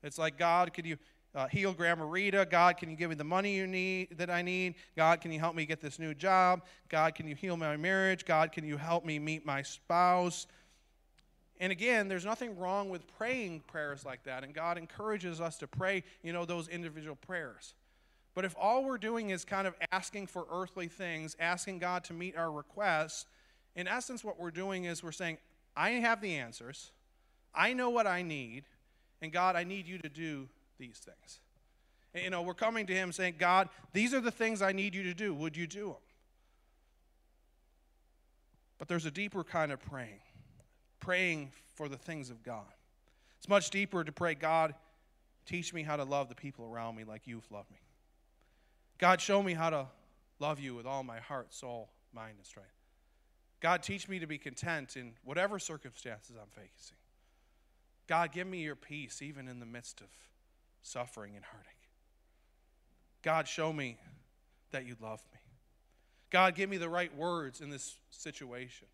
It's 0.05 0.17
like, 0.17 0.39
God, 0.39 0.73
could 0.73 0.87
you 0.87 0.97
uh, 1.35 1.49
heal 1.49 1.73
Grandma 1.73 2.05
Rita? 2.05 2.47
God, 2.49 2.77
can 2.77 2.89
you 2.89 2.95
give 2.95 3.11
me 3.11 3.17
the 3.17 3.25
money 3.25 3.53
you 3.53 3.67
need 3.67 4.17
that 4.17 4.31
I 4.31 4.43
need? 4.43 4.77
God, 4.97 5.21
can 5.21 5.33
you 5.33 5.41
help 5.41 5.57
me 5.57 5.67
get 5.67 5.81
this 5.81 5.99
new 5.99 6.15
job? 6.15 6.63
God, 6.89 7.17
can 7.17 7.27
you 7.27 7.35
heal 7.35 7.57
my 7.57 7.77
marriage? 7.77 8.25
God, 8.25 8.53
can 8.53 8.65
you 8.65 8.77
help 8.77 9.05
me 9.05 9.19
meet 9.19 9.45
my 9.45 9.61
spouse? 9.61 10.47
And 11.61 11.71
again, 11.71 12.09
there's 12.09 12.25
nothing 12.25 12.59
wrong 12.59 12.89
with 12.89 13.07
praying 13.19 13.61
prayers 13.67 14.05
like 14.05 14.25
that, 14.25 14.45
and 14.45 14.55
God 14.55 14.79
encourages 14.79 15.43
us 15.43 15.59
to 15.59 15.67
pray, 15.67 16.03
you 16.23 16.33
know, 16.33 16.47
those 16.47 16.69
individual 16.69 17.17
prayers. 17.17 17.75
But 18.35 18.47
if 18.47 18.57
all 18.59 18.83
we're 18.83 18.97
doing 18.97 19.29
is 19.29 19.45
kind 19.45 19.67
of 19.67 19.75
asking 19.93 20.29
for 20.29 20.47
earthly 20.51 20.89
things, 20.89 21.37
asking 21.39 21.79
God 21.79 22.05
to 22.05 22.15
meet 22.15 22.35
our 22.35 22.51
requests, 22.51 23.27
in 23.77 23.87
essence, 23.87 24.25
what 24.25 24.41
we're 24.41 24.51
doing 24.51 24.85
is 24.85 25.03
we're 25.03 25.13
saying, 25.13 25.37
I 25.77 25.91
have 25.91 26.23
the 26.23 26.35
answers, 26.37 26.93
I 27.55 27.75
know 27.75 27.91
what 27.91 28.07
I 28.07 28.23
need, 28.23 28.65
and 29.21 29.31
God, 29.31 29.55
I 29.55 29.65
need 29.65 29.87
you 29.87 29.99
to 29.99 30.09
do 30.09 30.49
these 30.79 30.99
things. 30.99 31.41
And, 32.15 32.25
you 32.25 32.31
know, 32.31 32.41
we're 32.41 32.55
coming 32.55 32.87
to 32.87 32.95
Him 32.95 33.13
saying, 33.13 33.35
God, 33.39 33.69
these 33.93 34.15
are 34.15 34.21
the 34.21 34.31
things 34.31 34.63
I 34.63 34.73
need 34.73 34.95
you 34.95 35.03
to 35.03 35.15
do. 35.15 35.35
Would 35.35 35.59
you 35.59 35.67
do 35.67 35.89
them? 35.89 35.97
But 38.79 38.89
there's 38.89 39.05
a 39.05 39.11
deeper 39.11 39.45
kind 39.45 39.73
of 39.73 39.81
praying 39.81 40.21
praying 41.01 41.51
for 41.75 41.89
the 41.89 41.97
things 41.97 42.31
of 42.31 42.43
God. 42.43 42.67
It's 43.39 43.49
much 43.49 43.71
deeper 43.71 44.05
to 44.05 44.13
pray, 44.13 44.35
God, 44.35 44.75
teach 45.47 45.73
me 45.73 45.83
how 45.83 45.97
to 45.97 46.05
love 46.05 46.29
the 46.29 46.35
people 46.35 46.67
around 46.67 46.97
me 46.97 47.05
like 47.05 47.27
you've 47.27 47.51
loved 47.51 47.71
me. 47.71 47.79
God, 48.99 49.21
show 49.21 49.43
me 49.43 49.55
how 49.55 49.71
to 49.71 49.87
love 50.39 50.61
you 50.61 50.75
with 50.75 50.87
all 50.87 51.03
my 51.03 51.19
heart, 51.21 51.55
soul, 51.55 51.89
mind, 52.13 52.35
and 52.37 52.47
strength. 52.47 52.69
God, 53.61 53.83
teach 53.83 54.09
me 54.09 54.19
to 54.19 54.27
be 54.27 54.39
content 54.39 54.97
in 54.97 55.13
whatever 55.25 55.59
circumstances 55.59 56.37
I'm 56.41 56.49
facing. 56.49 56.97
God, 58.07 58.33
give 58.33 58.47
me 58.47 58.63
your 58.63 58.77
peace 58.77 59.23
even 59.23 59.49
in 59.49 59.61
the 59.61 59.67
midst 59.67 60.01
of 60.01 60.09
suffering 60.83 61.37
and 61.37 61.45
heartache. 61.45 61.71
God, 63.23 63.47
show 63.47 63.73
me 63.73 63.99
that 64.73 64.87
you 64.87 64.97
love 65.01 65.23
me. 65.33 65.41
God, 66.31 66.55
give 66.55 66.71
me 66.71 66.77
the 66.77 66.89
right 66.89 67.15
words 67.17 67.61
in 67.61 67.71
this 67.71 67.97
situation. 68.11 68.87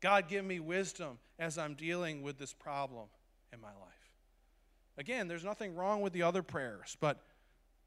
God, 0.00 0.28
give 0.28 0.44
me 0.44 0.60
wisdom 0.60 1.18
as 1.38 1.58
I'm 1.58 1.74
dealing 1.74 2.22
with 2.22 2.38
this 2.38 2.52
problem 2.52 3.08
in 3.52 3.60
my 3.60 3.68
life. 3.68 3.76
Again, 4.98 5.28
there's 5.28 5.44
nothing 5.44 5.74
wrong 5.74 6.00
with 6.00 6.12
the 6.12 6.22
other 6.22 6.42
prayers, 6.42 6.96
but 7.00 7.20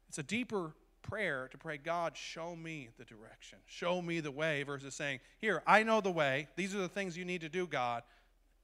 it's 0.08 0.18
a 0.18 0.22
deeper 0.22 0.74
prayer 1.02 1.48
to 1.52 1.58
pray, 1.58 1.76
God, 1.76 2.16
show 2.16 2.56
me 2.56 2.88
the 2.98 3.04
direction, 3.04 3.58
show 3.66 4.00
me 4.02 4.20
the 4.20 4.30
way, 4.30 4.62
versus 4.62 4.94
saying, 4.94 5.20
Here, 5.40 5.62
I 5.66 5.82
know 5.82 6.00
the 6.00 6.10
way. 6.10 6.48
These 6.56 6.74
are 6.74 6.78
the 6.78 6.88
things 6.88 7.16
you 7.16 7.24
need 7.24 7.42
to 7.42 7.48
do, 7.48 7.66
God. 7.66 8.02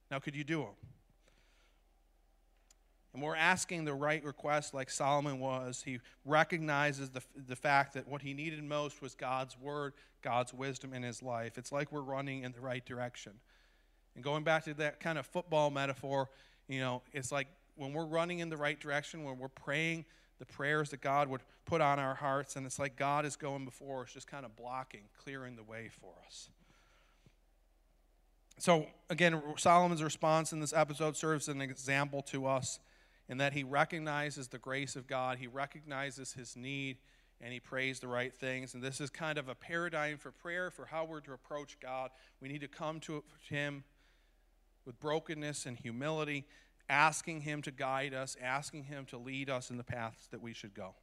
Now, 0.09 0.19
could 0.19 0.35
you 0.35 0.43
do 0.43 0.59
them? 0.59 0.89
And 3.13 3.21
we're 3.21 3.35
asking 3.35 3.83
the 3.83 3.93
right 3.93 4.23
request 4.23 4.73
like 4.73 4.89
Solomon 4.89 5.39
was. 5.39 5.83
He 5.83 5.99
recognizes 6.23 7.09
the, 7.09 7.21
the 7.35 7.55
fact 7.55 7.93
that 7.93 8.07
what 8.07 8.21
he 8.21 8.33
needed 8.33 8.63
most 8.63 9.01
was 9.01 9.15
God's 9.15 9.57
word, 9.59 9.93
God's 10.21 10.53
wisdom 10.53 10.93
in 10.93 11.03
his 11.03 11.21
life. 11.21 11.57
It's 11.57 11.71
like 11.71 11.91
we're 11.91 12.01
running 12.01 12.43
in 12.43 12.53
the 12.53 12.61
right 12.61 12.85
direction. 12.85 13.33
And 14.15 14.23
going 14.23 14.43
back 14.43 14.63
to 14.65 14.73
that 14.75 14.99
kind 14.99 15.17
of 15.17 15.25
football 15.25 15.69
metaphor, 15.69 16.29
you 16.67 16.79
know, 16.79 17.01
it's 17.11 17.31
like 17.31 17.47
when 17.75 17.93
we're 17.93 18.05
running 18.05 18.39
in 18.39 18.49
the 18.49 18.57
right 18.57 18.79
direction, 18.79 19.23
when 19.23 19.37
we're 19.39 19.49
praying 19.49 20.05
the 20.39 20.45
prayers 20.45 20.89
that 20.89 21.01
God 21.01 21.27
would 21.27 21.41
put 21.65 21.81
on 21.81 21.99
our 21.99 22.15
hearts, 22.15 22.55
and 22.55 22.65
it's 22.65 22.79
like 22.79 22.95
God 22.95 23.25
is 23.25 23.35
going 23.35 23.65
before 23.65 24.03
us, 24.03 24.13
just 24.13 24.27
kind 24.27 24.45
of 24.45 24.55
blocking, 24.55 25.03
clearing 25.23 25.55
the 25.55 25.63
way 25.63 25.89
for 25.99 26.13
us. 26.25 26.49
So, 28.57 28.87
again, 29.09 29.41
Solomon's 29.57 30.03
response 30.03 30.53
in 30.53 30.59
this 30.59 30.73
episode 30.73 31.15
serves 31.15 31.49
as 31.49 31.55
an 31.55 31.61
example 31.61 32.21
to 32.23 32.45
us 32.45 32.79
in 33.31 33.37
that 33.37 33.53
he 33.53 33.63
recognizes 33.63 34.49
the 34.49 34.57
grace 34.57 34.97
of 34.97 35.07
God, 35.07 35.37
he 35.37 35.47
recognizes 35.47 36.33
his 36.33 36.57
need, 36.57 36.97
and 37.39 37.53
he 37.53 37.61
prays 37.61 38.01
the 38.01 38.07
right 38.09 38.33
things. 38.33 38.73
And 38.73 38.83
this 38.83 38.99
is 38.99 39.09
kind 39.09 39.37
of 39.37 39.47
a 39.47 39.55
paradigm 39.55 40.17
for 40.17 40.31
prayer, 40.31 40.69
for 40.69 40.85
how 40.85 41.05
we're 41.05 41.21
to 41.21 41.31
approach 41.31 41.77
God. 41.79 42.09
We 42.41 42.49
need 42.49 42.59
to 42.59 42.67
come 42.67 42.99
to 42.99 43.23
him 43.47 43.85
with 44.85 44.99
brokenness 44.99 45.65
and 45.65 45.77
humility, 45.77 46.45
asking 46.89 47.41
him 47.41 47.61
to 47.61 47.71
guide 47.71 48.13
us, 48.13 48.35
asking 48.43 48.83
him 48.83 49.05
to 49.05 49.17
lead 49.17 49.49
us 49.49 49.69
in 49.69 49.77
the 49.77 49.83
paths 49.85 50.27
that 50.31 50.41
we 50.41 50.53
should 50.53 50.73
go. 50.73 50.93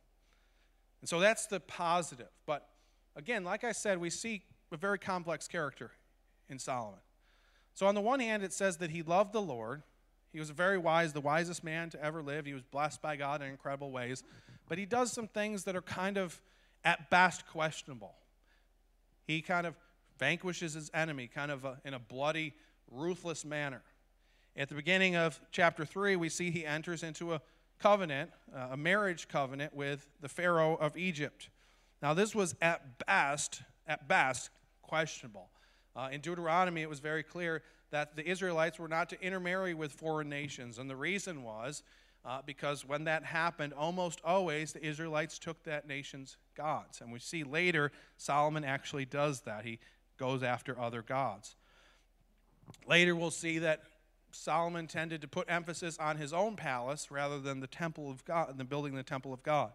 And 1.01 1.09
so 1.09 1.21
that's 1.21 1.47
the 1.47 1.61
positive. 1.61 2.29
But 2.45 2.69
again, 3.17 3.43
like 3.43 3.65
I 3.65 3.73
said, 3.73 3.97
we 3.97 4.11
see 4.11 4.43
a 4.71 4.77
very 4.77 4.99
complex 4.99 5.49
character 5.49 5.93
in 6.51 6.59
Solomon. 6.59 7.01
So, 7.73 7.87
on 7.87 7.95
the 7.95 8.03
one 8.03 8.21
hand, 8.21 8.43
it 8.43 8.53
says 8.53 8.77
that 8.79 8.91
he 8.91 9.03
loved 9.03 9.33
the 9.33 9.41
Lord 9.41 9.83
he 10.33 10.39
was 10.39 10.51
very 10.51 10.79
wise, 10.79 11.13
the 11.13 11.21
wisest 11.21 11.65
man 11.65 11.91
to 11.91 12.05
ever 12.05 12.23
live. 12.23 12.47
He 12.47 12.55
was 12.55 12.63
blessed 12.63 13.01
by 13.01 13.17
God 13.17 13.43
in 13.43 13.49
incredible 13.49 13.91
ways. 13.91 14.23
But 14.69 14.79
he 14.79 14.85
does 14.85 15.13
some 15.13 15.27
things 15.27 15.65
that 15.65 15.75
are 15.75 15.83
kind 15.83 16.19
of, 16.19 16.41
at 16.85 17.11
best, 17.11 17.47
questionable. 17.47 18.15
He 19.27 19.41
kind 19.41 19.67
of 19.67 19.75
vanquishes 20.19 20.75
his 20.75 20.91
enemy, 20.93 21.29
kind 21.33 21.51
of 21.51 21.65
a, 21.65 21.79
in 21.85 21.95
a 21.95 21.99
bloody, 21.99 22.55
ruthless 22.91 23.45
manner. 23.45 23.83
At 24.57 24.69
the 24.69 24.75
beginning 24.75 25.17
of 25.17 25.41
chapter 25.53 25.85
3, 25.85 26.17
we 26.17 26.29
see 26.29 26.51
he 26.51 26.67
enters 26.67 27.03
into 27.03 27.33
a 27.33 27.41
covenant, 27.79 28.31
uh, 28.55 28.69
a 28.73 28.77
marriage 28.77 29.29
covenant 29.29 29.75
with 29.75 30.09
the 30.21 30.29
Pharaoh 30.29 30.77
of 30.77 30.97
Egypt. 30.97 31.49
Now, 32.03 32.15
this 32.15 32.35
was 32.35 32.55
at 32.61 33.07
best, 33.07 33.63
at 33.87 34.09
best, 34.09 34.51
questionable. 34.83 35.49
Uh, 35.95 36.09
in 36.13 36.21
Deuteronomy, 36.21 36.83
it 36.83 36.89
was 36.89 37.01
very 37.01 37.23
clear 37.23 37.63
that 37.91 38.17
the 38.17 38.29
Israelites 38.29 38.79
were 38.79 38.89
not 38.89 39.09
to 39.11 39.21
intermarry 39.21 39.75
with 39.75 39.93
foreign 39.93 40.29
nations. 40.29 40.79
And 40.79 40.89
the 40.89 40.97
reason 40.97 41.43
was 41.43 41.83
uh, 42.25 42.43
because 42.45 42.85
when 42.85 43.05
that 43.05 43.25
happened, 43.25 43.73
almost 43.73 44.21
always 44.25 44.73
the 44.73 44.85
Israelites 44.85 45.39
took 45.39 45.63
that 45.65 45.87
nation's 45.87 46.37
gods. 46.57 47.01
And 47.01 47.13
we 47.13 47.19
see 47.19 47.45
later 47.45 47.93
Solomon 48.17 48.65
actually 48.65 49.05
does 49.05 49.41
that. 49.43 49.65
He 49.65 49.79
goes 50.19 50.43
after 50.43 50.79
other 50.79 51.03
gods. 51.03 51.55
Later, 52.87 53.17
we'll 53.17 53.31
see 53.31 53.61
that 53.61 53.83
Solomon 54.31 54.87
tended 54.87 55.23
to 55.23 55.29
put 55.29 55.51
emphasis 55.51 55.97
on 55.99 56.19
his 56.19 56.33
own 56.33 56.57
palace 56.57 57.11
rather 57.11 57.39
than 57.39 57.61
the 57.61 57.67
temple 57.67 58.11
of 58.11 58.25
God, 58.25 58.59
than 58.59 58.67
building 58.67 58.95
the 58.95 59.03
temple 59.03 59.33
of 59.33 59.43
God. 59.43 59.71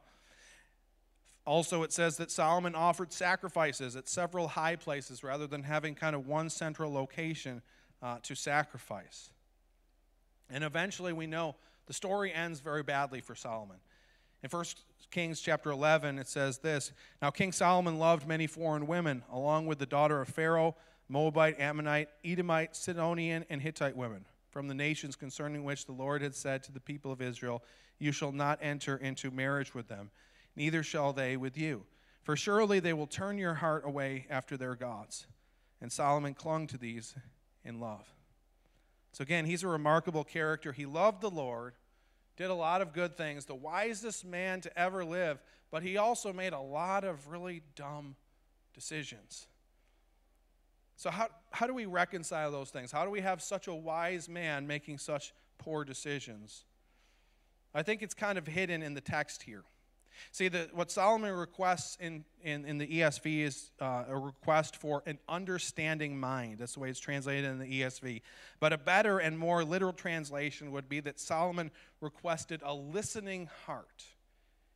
Also, 1.46 1.84
it 1.84 1.92
says 1.92 2.18
that 2.18 2.32
Solomon 2.32 2.76
offered 2.76 3.12
sacrifices 3.12 3.96
at 3.96 4.08
several 4.08 4.50
high 4.50 4.76
places 4.76 5.24
rather 5.24 5.48
than 5.48 5.64
having 5.64 5.96
kind 5.96 6.16
of 6.16 6.28
one 6.28 6.50
central 6.50 6.94
location 6.94 7.62
uh, 8.04 8.18
to 8.24 8.36
sacrifice. 8.36 9.30
And 10.50 10.64
eventually, 10.64 11.14
we 11.14 11.26
know 11.26 11.56
the 11.88 11.94
story 11.94 12.32
ends 12.32 12.60
very 12.60 12.84
badly 12.84 13.22
for 13.22 13.34
Solomon. 13.34 13.78
In 14.44 14.50
1 14.50 14.66
Kings 15.10 15.40
chapter 15.40 15.72
11, 15.72 16.20
it 16.20 16.28
says 16.28 16.60
this 16.60 16.92
Now 17.22 17.32
King 17.32 17.54
Solomon 17.54 17.98
loved 17.98 18.28
many 18.28 18.46
foreign 18.46 18.86
women, 18.86 19.24
along 19.32 19.66
with 19.66 19.80
the 19.80 19.86
daughter 19.86 20.20
of 20.22 20.28
Pharaoh, 20.28 20.76
Moabite, 21.08 21.60
Ammonite, 21.60 22.10
Edomite, 22.26 22.76
Sidonian, 22.76 23.46
and 23.50 23.62
Hittite 23.62 23.96
women, 23.96 24.26
from 24.50 24.68
the 24.68 24.74
nations 24.74 25.16
concerning 25.16 25.64
which 25.64 25.86
the 25.86 25.94
Lord 25.94 26.22
had 26.22 26.36
said 26.36 26.62
to 26.64 26.74
the 26.74 26.80
people 26.82 27.12
of 27.12 27.22
Israel, 27.22 27.64
You 28.00 28.12
shall 28.12 28.34
not 28.34 28.60
enter 28.62 28.98
into 28.98 29.32
marriage 29.32 29.74
with 29.74 29.88
them, 29.88 30.12
neither 30.58 30.84
shall 30.84 31.14
they 31.14 31.38
with 31.38 31.58
you. 31.58 31.86
For 32.22 32.36
surely 32.36 32.80
they 32.80 32.94
will 32.94 33.08
turn 33.08 33.38
your 33.38 33.56
heart 33.56 33.84
away 33.86 34.28
after 34.30 34.56
their 34.56 34.76
gods. 34.76 35.28
And 35.82 35.92
Solomon 35.92 36.34
clung 36.34 36.68
to 36.68 36.78
these 36.78 37.16
in 37.64 37.80
love. 37.80 38.08
So, 39.12 39.22
again, 39.22 39.46
he's 39.46 39.64
a 39.64 39.68
remarkable 39.68 40.24
character. 40.24 40.72
He 40.72 40.86
loved 40.86 41.22
the 41.22 41.30
Lord, 41.30 41.74
did 42.36 42.50
a 42.50 42.56
lot 42.56 42.82
of 42.82 42.94
good 42.94 43.16
things, 43.16 43.46
the 43.46 43.56
wisest 43.56 44.26
man 44.26 44.62
to 44.62 44.80
ever 44.80 45.06
live, 45.06 45.42
but 45.70 45.84
he 45.84 45.98
also 45.98 46.34
made 46.34 46.54
a 46.54 46.60
lot 46.60 47.04
of 47.04 47.28
really 47.28 47.62
dumb 47.76 48.16
decisions. 48.74 49.48
So, 50.96 51.10
how, 51.10 51.28
how 51.52 51.68
do 51.68 51.74
we 51.74 51.86
reconcile 51.86 52.52
those 52.52 52.70
things? 52.70 52.92
How 52.92 53.04
do 53.06 53.12
we 53.12 53.22
have 53.22 53.42
such 53.42 53.68
a 53.68 53.74
wise 53.74 54.30
man 54.30 54.66
making 54.68 54.98
such 54.98 55.34
poor 55.58 55.84
decisions? 55.84 56.66
I 57.74 57.84
think 57.84 58.02
it's 58.02 58.14
kind 58.14 58.38
of 58.38 58.48
hidden 58.48 58.84
in 58.84 58.94
the 58.94 59.02
text 59.02 59.44
here. 59.44 59.64
See, 60.32 60.48
the, 60.48 60.70
what 60.74 60.92
Solomon 60.92 61.34
requests 61.34 61.98
in, 62.00 62.24
in, 62.42 62.66
in 62.66 62.78
the 62.78 62.88
ESV 62.88 63.42
is 63.42 63.72
uh, 63.80 64.06
a 64.08 64.18
request 64.18 64.76
for 64.76 65.04
an 65.06 65.20
understanding 65.28 66.20
mind. 66.20 66.60
That's 66.60 66.74
the 66.74 66.80
way 66.80 66.90
it's 66.90 67.00
translated 67.00 67.46
in 67.46 67.60
the 67.60 67.82
ESV. 67.82 68.22
But 68.60 68.74
a 68.74 68.78
better 68.78 69.20
and 69.20 69.38
more 69.38 69.64
literal 69.64 69.94
translation 69.94 70.72
would 70.72 70.90
be 70.90 71.00
that 71.02 71.20
Solomon 71.20 71.72
requested 72.02 72.62
a 72.64 72.74
listening 72.74 73.50
heart. 73.66 74.06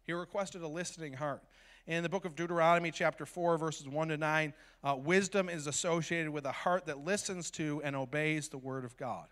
He 0.03 0.13
requested 0.13 0.61
a 0.61 0.67
listening 0.67 1.13
heart. 1.13 1.43
In 1.87 2.03
the 2.03 2.09
book 2.09 2.25
of 2.25 2.35
Deuteronomy, 2.35 2.91
chapter 2.91 3.25
4, 3.25 3.57
verses 3.57 3.87
1 3.87 4.09
to 4.09 4.17
9, 4.17 4.53
uh, 4.83 4.95
wisdom 4.95 5.47
is 5.47 5.67
associated 5.67 6.31
with 6.31 6.45
a 6.45 6.51
heart 6.51 6.85
that 6.87 7.05
listens 7.05 7.49
to 7.51 7.81
and 7.83 7.95
obeys 7.95 8.49
the 8.49 8.57
word 8.57 8.83
of 8.83 8.97
God. 8.97 9.27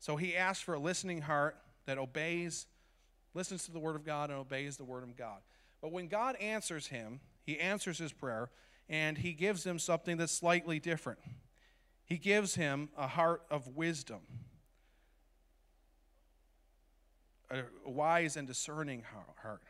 So 0.00 0.16
he 0.16 0.36
asked 0.36 0.64
for 0.64 0.74
a 0.74 0.78
listening 0.78 1.22
heart 1.22 1.56
that 1.86 1.98
obeys 1.98 2.66
listens 3.34 3.64
to 3.64 3.72
the 3.72 3.78
word 3.78 3.96
of 3.96 4.04
God 4.04 4.30
and 4.30 4.38
obeys 4.38 4.76
the 4.76 4.84
word 4.84 5.02
of 5.02 5.16
God. 5.16 5.38
But 5.80 5.92
when 5.92 6.08
God 6.08 6.36
answers 6.36 6.88
him, 6.88 7.20
he 7.42 7.58
answers 7.58 7.98
his 7.98 8.12
prayer 8.12 8.50
and 8.88 9.18
he 9.18 9.32
gives 9.32 9.64
him 9.64 9.78
something 9.78 10.16
that's 10.16 10.32
slightly 10.32 10.78
different. 10.78 11.20
He 12.04 12.18
gives 12.18 12.56
him 12.56 12.88
a 12.98 13.06
heart 13.06 13.42
of 13.50 13.76
wisdom, 13.76 14.20
a 17.50 17.62
wise 17.86 18.36
and 18.36 18.48
discerning 18.48 19.04
heart. 19.42 19.62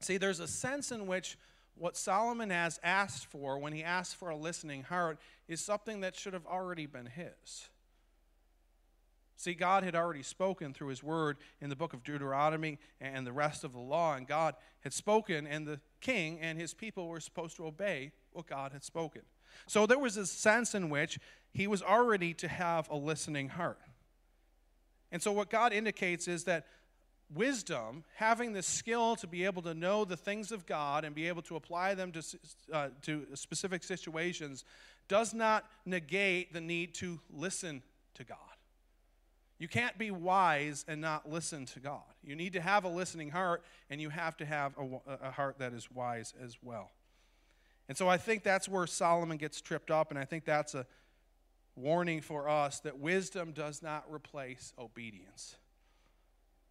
See, 0.00 0.16
there's 0.16 0.40
a 0.40 0.48
sense 0.48 0.90
in 0.90 1.06
which 1.06 1.36
what 1.74 1.96
Solomon 1.96 2.50
has 2.50 2.80
asked 2.82 3.26
for 3.26 3.58
when 3.58 3.74
he 3.74 3.84
asks 3.84 4.14
for 4.14 4.30
a 4.30 4.36
listening 4.36 4.82
heart 4.84 5.18
is 5.48 5.60
something 5.60 6.00
that 6.00 6.16
should 6.16 6.32
have 6.32 6.46
already 6.46 6.86
been 6.86 7.06
his. 7.06 7.68
See, 9.40 9.54
God 9.54 9.84
had 9.84 9.94
already 9.94 10.22
spoken 10.22 10.74
through 10.74 10.88
his 10.88 11.02
word 11.02 11.38
in 11.62 11.70
the 11.70 11.76
book 11.76 11.94
of 11.94 12.04
Deuteronomy 12.04 12.78
and 13.00 13.26
the 13.26 13.32
rest 13.32 13.64
of 13.64 13.72
the 13.72 13.78
law, 13.78 14.14
and 14.14 14.28
God 14.28 14.54
had 14.80 14.92
spoken, 14.92 15.46
and 15.46 15.66
the 15.66 15.80
king 16.02 16.38
and 16.40 16.60
his 16.60 16.74
people 16.74 17.08
were 17.08 17.20
supposed 17.20 17.56
to 17.56 17.64
obey 17.64 18.12
what 18.32 18.46
God 18.46 18.72
had 18.72 18.84
spoken. 18.84 19.22
So 19.66 19.86
there 19.86 19.98
was 19.98 20.18
a 20.18 20.26
sense 20.26 20.74
in 20.74 20.90
which 20.90 21.18
he 21.54 21.66
was 21.66 21.82
already 21.82 22.34
to 22.34 22.48
have 22.48 22.86
a 22.90 22.96
listening 22.96 23.48
heart. 23.48 23.80
And 25.10 25.22
so 25.22 25.32
what 25.32 25.48
God 25.48 25.72
indicates 25.72 26.28
is 26.28 26.44
that 26.44 26.66
wisdom, 27.34 28.04
having 28.16 28.52
the 28.52 28.62
skill 28.62 29.16
to 29.16 29.26
be 29.26 29.46
able 29.46 29.62
to 29.62 29.72
know 29.72 30.04
the 30.04 30.18
things 30.18 30.52
of 30.52 30.66
God 30.66 31.02
and 31.02 31.14
be 31.14 31.28
able 31.28 31.42
to 31.42 31.56
apply 31.56 31.94
them 31.94 32.12
to, 32.12 32.22
uh, 32.74 32.88
to 33.02 33.26
specific 33.32 33.84
situations, 33.84 34.66
does 35.08 35.32
not 35.32 35.64
negate 35.86 36.52
the 36.52 36.60
need 36.60 36.92
to 36.96 37.18
listen 37.32 37.82
to 38.12 38.24
God. 38.24 38.36
You 39.60 39.68
can't 39.68 39.98
be 39.98 40.10
wise 40.10 40.86
and 40.88 41.02
not 41.02 41.30
listen 41.30 41.66
to 41.66 41.80
God. 41.80 42.00
You 42.24 42.34
need 42.34 42.54
to 42.54 42.62
have 42.62 42.84
a 42.84 42.88
listening 42.88 43.28
heart, 43.28 43.62
and 43.90 44.00
you 44.00 44.08
have 44.08 44.34
to 44.38 44.46
have 44.46 44.72
a, 44.78 45.26
a, 45.26 45.30
heart 45.30 45.58
that 45.58 45.74
is 45.74 45.90
wise 45.90 46.32
as 46.42 46.56
well. 46.62 46.90
And 47.86 47.96
so 47.96 48.08
I 48.08 48.16
think 48.16 48.42
that's 48.42 48.70
where 48.70 48.86
Solomon 48.86 49.36
gets 49.36 49.60
tripped 49.60 49.90
up, 49.90 50.10
and 50.10 50.18
I 50.18 50.24
think 50.24 50.46
that's 50.46 50.74
a 50.74 50.86
warning 51.76 52.22
for 52.22 52.48
us 52.48 52.80
that 52.80 52.98
wisdom 53.00 53.52
does 53.52 53.82
not 53.82 54.06
replace 54.10 54.72
obedience. 54.78 55.56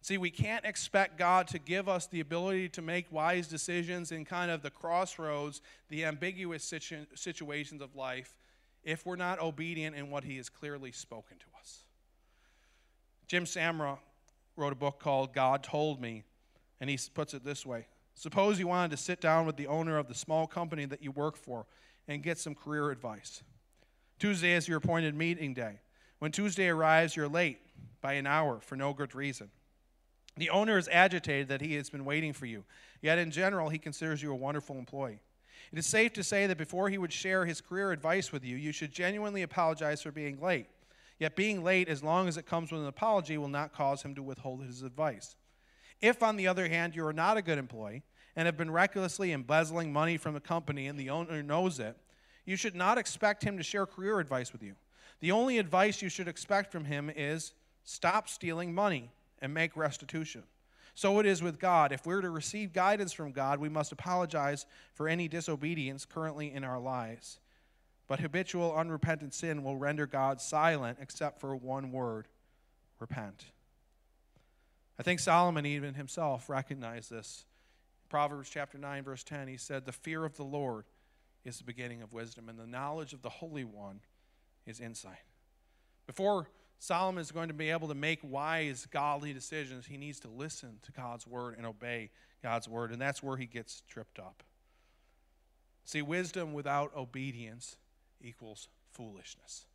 See, 0.02 0.18
we 0.18 0.30
can't 0.30 0.64
expect 0.64 1.16
God 1.16 1.46
to 1.48 1.60
give 1.60 1.88
us 1.88 2.08
the 2.08 2.18
ability 2.18 2.70
to 2.70 2.82
make 2.82 3.06
wise 3.12 3.46
decisions 3.46 4.10
in 4.10 4.24
kind 4.24 4.50
of 4.50 4.62
the 4.62 4.70
crossroads, 4.70 5.62
the 5.90 6.04
ambiguous 6.06 6.64
situ- 6.64 7.06
situations 7.14 7.82
of 7.82 7.94
life, 7.94 8.36
if 8.82 9.06
we're 9.06 9.14
not 9.14 9.38
obedient 9.38 9.94
in 9.94 10.10
what 10.10 10.24
He 10.24 10.38
has 10.38 10.48
clearly 10.48 10.90
spoken 10.90 11.38
to 11.38 11.46
us. 11.60 11.84
Jim 13.30 13.44
Samra 13.44 13.96
wrote 14.56 14.72
a 14.72 14.76
book 14.76 14.98
called 14.98 15.32
God 15.32 15.62
Told 15.62 16.00
Me, 16.00 16.24
and 16.80 16.90
he 16.90 16.98
puts 17.14 17.32
it 17.32 17.44
this 17.44 17.64
way 17.64 17.86
Suppose 18.16 18.58
you 18.58 18.66
wanted 18.66 18.90
to 18.90 18.96
sit 18.96 19.20
down 19.20 19.46
with 19.46 19.54
the 19.54 19.68
owner 19.68 19.98
of 19.98 20.08
the 20.08 20.16
small 20.16 20.48
company 20.48 20.84
that 20.86 21.00
you 21.00 21.12
work 21.12 21.36
for 21.36 21.64
and 22.08 22.24
get 22.24 22.38
some 22.38 22.56
career 22.56 22.90
advice. 22.90 23.44
Tuesday 24.18 24.54
is 24.54 24.66
your 24.66 24.78
appointed 24.78 25.14
meeting 25.14 25.54
day. 25.54 25.78
When 26.18 26.32
Tuesday 26.32 26.66
arrives, 26.70 27.14
you're 27.14 27.28
late 27.28 27.60
by 28.00 28.14
an 28.14 28.26
hour 28.26 28.58
for 28.58 28.74
no 28.74 28.92
good 28.92 29.14
reason. 29.14 29.48
The 30.36 30.50
owner 30.50 30.76
is 30.76 30.88
agitated 30.90 31.46
that 31.50 31.60
he 31.60 31.74
has 31.74 31.88
been 31.88 32.04
waiting 32.04 32.32
for 32.32 32.46
you, 32.46 32.64
yet 33.00 33.18
in 33.18 33.30
general, 33.30 33.68
he 33.68 33.78
considers 33.78 34.20
you 34.20 34.32
a 34.32 34.34
wonderful 34.34 34.76
employee. 34.76 35.20
It 35.70 35.78
is 35.78 35.86
safe 35.86 36.12
to 36.14 36.24
say 36.24 36.48
that 36.48 36.58
before 36.58 36.88
he 36.88 36.98
would 36.98 37.12
share 37.12 37.46
his 37.46 37.60
career 37.60 37.92
advice 37.92 38.32
with 38.32 38.44
you, 38.44 38.56
you 38.56 38.72
should 38.72 38.90
genuinely 38.90 39.42
apologize 39.42 40.02
for 40.02 40.10
being 40.10 40.40
late. 40.40 40.66
Yet 41.20 41.36
being 41.36 41.62
late, 41.62 41.88
as 41.88 42.02
long 42.02 42.26
as 42.26 42.38
it 42.38 42.46
comes 42.46 42.72
with 42.72 42.80
an 42.80 42.88
apology, 42.88 43.36
will 43.36 43.46
not 43.46 43.74
cause 43.74 44.02
him 44.02 44.14
to 44.14 44.22
withhold 44.22 44.64
his 44.64 44.82
advice. 44.82 45.36
If, 46.00 46.22
on 46.22 46.36
the 46.36 46.48
other 46.48 46.66
hand, 46.66 46.96
you 46.96 47.06
are 47.06 47.12
not 47.12 47.36
a 47.36 47.42
good 47.42 47.58
employee 47.58 48.02
and 48.34 48.46
have 48.46 48.56
been 48.56 48.70
recklessly 48.70 49.30
embezzling 49.30 49.92
money 49.92 50.16
from 50.16 50.32
the 50.32 50.40
company 50.40 50.86
and 50.86 50.98
the 50.98 51.10
owner 51.10 51.42
knows 51.42 51.78
it, 51.78 51.94
you 52.46 52.56
should 52.56 52.74
not 52.74 52.96
expect 52.96 53.44
him 53.44 53.58
to 53.58 53.62
share 53.62 53.84
career 53.84 54.18
advice 54.18 54.50
with 54.50 54.62
you. 54.62 54.74
The 55.20 55.30
only 55.30 55.58
advice 55.58 56.00
you 56.00 56.08
should 56.08 56.26
expect 56.26 56.72
from 56.72 56.86
him 56.86 57.12
is 57.14 57.52
stop 57.84 58.26
stealing 58.26 58.74
money 58.74 59.10
and 59.42 59.52
make 59.52 59.76
restitution. 59.76 60.44
So 60.94 61.18
it 61.18 61.26
is 61.26 61.42
with 61.42 61.60
God. 61.60 61.92
If 61.92 62.06
we're 62.06 62.22
to 62.22 62.30
receive 62.30 62.72
guidance 62.72 63.12
from 63.12 63.32
God, 63.32 63.60
we 63.60 63.68
must 63.68 63.92
apologize 63.92 64.64
for 64.94 65.06
any 65.06 65.28
disobedience 65.28 66.06
currently 66.06 66.52
in 66.52 66.64
our 66.64 66.80
lives. 66.80 67.40
But 68.10 68.18
habitual, 68.18 68.74
unrepentant 68.74 69.34
sin 69.34 69.62
will 69.62 69.76
render 69.76 70.04
God 70.04 70.40
silent 70.40 70.98
except 71.00 71.40
for 71.40 71.54
one 71.54 71.92
word 71.92 72.26
repent. 72.98 73.44
I 74.98 75.04
think 75.04 75.20
Solomon, 75.20 75.64
even 75.64 75.94
himself, 75.94 76.50
recognized 76.50 77.08
this. 77.08 77.44
Proverbs 78.08 78.50
chapter 78.50 78.78
9, 78.78 79.04
verse 79.04 79.22
10, 79.22 79.46
he 79.46 79.56
said, 79.56 79.84
The 79.84 79.92
fear 79.92 80.24
of 80.24 80.36
the 80.36 80.42
Lord 80.42 80.86
is 81.44 81.58
the 81.58 81.64
beginning 81.64 82.02
of 82.02 82.12
wisdom, 82.12 82.48
and 82.48 82.58
the 82.58 82.66
knowledge 82.66 83.12
of 83.12 83.22
the 83.22 83.28
Holy 83.28 83.62
One 83.62 84.00
is 84.66 84.80
insight. 84.80 85.22
Before 86.08 86.48
Solomon 86.80 87.20
is 87.20 87.30
going 87.30 87.46
to 87.46 87.54
be 87.54 87.70
able 87.70 87.86
to 87.86 87.94
make 87.94 88.18
wise, 88.24 88.88
godly 88.90 89.32
decisions, 89.32 89.86
he 89.86 89.96
needs 89.96 90.18
to 90.18 90.28
listen 90.28 90.80
to 90.82 90.90
God's 90.90 91.28
word 91.28 91.54
and 91.56 91.64
obey 91.64 92.10
God's 92.42 92.68
word, 92.68 92.90
and 92.90 93.00
that's 93.00 93.22
where 93.22 93.36
he 93.36 93.46
gets 93.46 93.84
tripped 93.88 94.18
up. 94.18 94.42
See, 95.84 96.02
wisdom 96.02 96.52
without 96.52 96.90
obedience 96.96 97.76
equals 98.22 98.68
foolishness. 98.92 99.66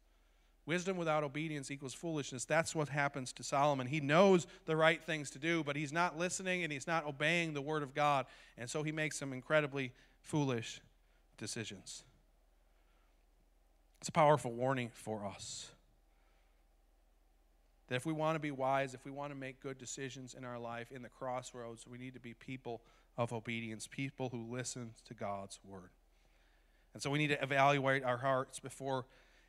Wisdom 0.65 0.97
without 0.97 1.23
obedience 1.23 1.69
equals 1.69 1.93
foolishness. 1.93 2.43
That's 2.43 2.73
what 2.73 2.89
happens 2.89 3.31
to 3.33 3.43
Solomon. 3.43 3.85
He 3.85 3.99
knows 3.99 4.47
the 4.65 4.75
right 4.75 5.01
things 5.03 5.29
to 5.31 5.39
do, 5.39 5.63
but 5.63 5.75
he's 5.75 5.93
not 5.93 6.17
listening 6.17 6.63
and 6.63 6.73
he's 6.73 6.87
not 6.87 7.05
obeying 7.05 7.53
the 7.53 7.61
word 7.61 7.83
of 7.83 7.93
God. 7.93 8.25
And 8.57 8.67
so 8.67 8.81
he 8.81 8.91
makes 8.91 9.17
some 9.17 9.31
incredibly 9.31 9.91
foolish 10.21 10.81
decisions. 11.37 12.03
It's 13.99 14.09
a 14.09 14.11
powerful 14.11 14.51
warning 14.51 14.89
for 14.93 15.25
us. 15.25 15.69
That 17.87 17.95
if 17.95 18.05
we 18.07 18.13
want 18.13 18.35
to 18.35 18.39
be 18.39 18.49
wise, 18.49 18.95
if 18.95 19.05
we 19.05 19.11
want 19.11 19.31
to 19.31 19.37
make 19.37 19.61
good 19.61 19.77
decisions 19.77 20.33
in 20.33 20.43
our 20.43 20.57
life 20.57 20.91
in 20.91 21.03
the 21.03 21.09
crossroads, 21.09 21.85
we 21.85 21.99
need 21.99 22.15
to 22.15 22.19
be 22.19 22.33
people 22.33 22.81
of 23.17 23.31
obedience, 23.31 23.87
people 23.87 24.29
who 24.29 24.47
listen 24.49 24.91
to 25.07 25.13
God's 25.13 25.59
word. 25.63 25.91
And 26.95 27.03
so 27.03 27.09
we 27.09 27.19
need 27.19 27.27
to 27.27 27.43
evaluate 27.43 28.05
our 28.05 28.15
hearts 28.15 28.61
before 28.61 29.05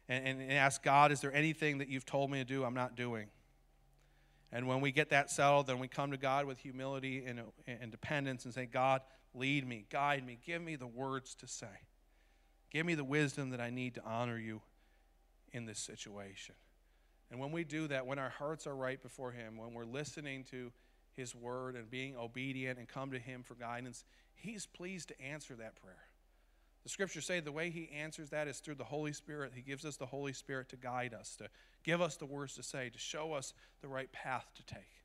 and, 0.09 0.41
and, 0.41 0.53
ask 0.53 0.83
God, 0.83 1.13
is 1.13 1.21
there 1.21 1.33
anything 1.33 1.79
that 1.79 1.89
you've 1.89 2.05
told 2.05 2.29
me 2.29 2.39
to 2.39 2.45
do 2.45 2.65
I'm 2.65 2.75
not 2.75 2.97
doing? 2.97 3.29
And 4.51 4.67
when 4.67 4.81
we 4.81 4.91
get 4.91 5.11
that 5.11 5.31
settled, 5.31 5.69
then 5.69 5.79
we 5.79 5.87
come 5.87 6.11
to 6.11 6.17
God 6.17 6.45
with 6.45 6.59
humility 6.59 7.25
and, 7.25 7.41
and 7.69 7.91
dependence 7.93 8.45
and 8.47 8.53
say, 8.53 8.67
God, 8.67 9.01
lead 9.33 9.67
me, 9.67 9.87
guide 9.91 10.27
me, 10.27 10.39
give 10.45 10.61
me 10.61 10.75
the 10.75 10.89
words 10.89 11.37
to 11.37 11.47
say. 11.47 11.67
Give 12.73 12.85
me 12.85 12.97
the 12.97 13.05
wisdom 13.05 13.51
that 13.51 13.61
I 13.61 13.71
need 13.71 13.95
to 13.95 14.05
honor 14.05 14.39
you 14.39 14.61
in 15.53 15.67
this 15.67 15.79
situation. 15.79 16.57
And 17.31 17.39
when 17.39 17.53
we 17.53 17.63
do 17.63 17.87
that, 17.87 18.07
when 18.07 18.19
our 18.19 18.31
hearts 18.31 18.67
are 18.67 18.75
right 18.75 19.01
before 19.01 19.31
Him, 19.31 19.57
when 19.57 19.73
we're 19.73 19.85
listening 19.85 20.43
to 20.51 20.73
His 21.15 21.33
word 21.33 21.77
and 21.77 21.89
being 21.89 22.17
obedient 22.17 22.79
and 22.81 22.89
come 22.89 23.13
to 23.13 23.21
Him 23.21 23.45
for 23.45 23.55
guidance, 23.55 24.05
He's 24.35 24.67
pleased 24.67 25.09
to 25.09 25.21
answer 25.21 25.55
that 25.55 25.77
prayer. 25.77 26.06
The 26.87 26.91
scriptures 26.91 27.27
say 27.27 27.41
the 27.41 27.51
way 27.51 27.71
he 27.71 27.91
answers 27.93 28.31
that 28.31 28.47
is 28.47 28.61
through 28.61 28.77
the 28.77 28.85
Holy 28.85 29.13
Spirit. 29.13 29.51
He 29.57 29.61
gives 29.61 29.85
us 29.85 29.97
the 29.97 30.07
Holy 30.07 30.33
Spirit 30.33 30.69
to 30.69 30.77
guide 30.77 31.15
us, 31.15 31.35
to 31.39 31.49
give 31.83 32.01
us 32.01 32.15
the 32.15 32.27
words 32.27 32.55
to 32.55 32.63
say, 32.63 32.91
to 32.91 32.99
show 33.01 33.33
us 33.33 33.55
the 33.83 33.89
right 33.89 34.13
path 34.13 34.47
to 34.55 34.65
take. 34.65 35.03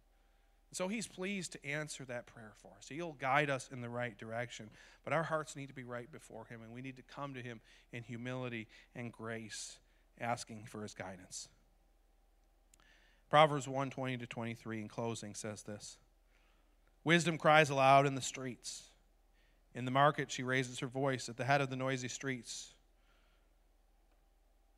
And 0.69 0.77
so 0.77 0.89
he's 0.89 1.07
pleased 1.07 1.53
to 1.53 1.65
answer 1.65 2.05
that 2.05 2.27
prayer 2.27 2.51
for 2.57 2.73
us. 2.77 2.87
He'll 2.87 3.13
guide 3.13 3.49
us 3.49 3.67
in 3.73 3.81
the 3.81 3.89
right 3.89 4.15
direction. 4.15 4.69
But 5.03 5.13
our 5.13 5.23
hearts 5.23 5.55
need 5.55 5.69
to 5.69 5.73
be 5.73 5.83
right 5.83 6.11
before 6.11 6.45
him, 6.45 6.61
and 6.61 6.71
we 6.71 6.83
need 6.83 6.97
to 6.97 7.01
come 7.01 7.33
to 7.33 7.41
him 7.41 7.61
in 7.91 8.03
humility 8.03 8.67
and 8.95 9.11
grace, 9.11 9.79
asking 10.19 10.67
for 10.67 10.83
his 10.83 10.93
guidance. 10.93 11.49
Proverbs 13.27 13.67
120 13.67 14.17
to 14.17 14.27
23 14.27 14.81
in 14.81 14.87
closing 14.87 15.33
says 15.33 15.63
this 15.63 15.97
Wisdom 17.03 17.39
cries 17.39 17.71
aloud 17.71 18.05
in 18.05 18.13
the 18.13 18.21
streets. 18.21 18.90
In 19.73 19.85
the 19.85 19.91
market, 19.91 20.31
she 20.31 20.43
raises 20.43 20.79
her 20.79 20.87
voice 20.87 21.29
at 21.29 21.37
the 21.37 21.45
head 21.45 21.61
of 21.61 21.69
the 21.69 21.75
noisy 21.75 22.09
streets. 22.09 22.73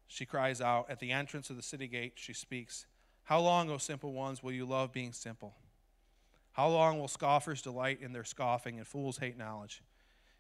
She 0.08 0.26
cries 0.26 0.62
out. 0.62 0.90
At 0.90 1.00
the 1.00 1.12
entrance 1.12 1.50
of 1.50 1.56
the 1.56 1.64
city 1.64 1.88
gate, 1.88 2.14
she 2.16 2.34
speaks, 2.34 2.86
How 3.24 3.40
long, 3.40 3.70
O 3.70 3.78
simple 3.78 4.14
ones, 4.14 4.44
will 4.44 4.52
you 4.52 4.66
love 4.66 4.92
being 4.92 5.14
simple? 5.14 5.56
How 6.52 6.68
long 6.68 7.00
will 7.00 7.08
scoffers 7.08 7.64
delight 7.64 8.00
in 8.02 8.14
their 8.14 8.24
scoffing 8.24 8.78
and 8.78 8.88
fools 8.88 9.18
hate 9.18 9.38
knowledge? 9.38 9.82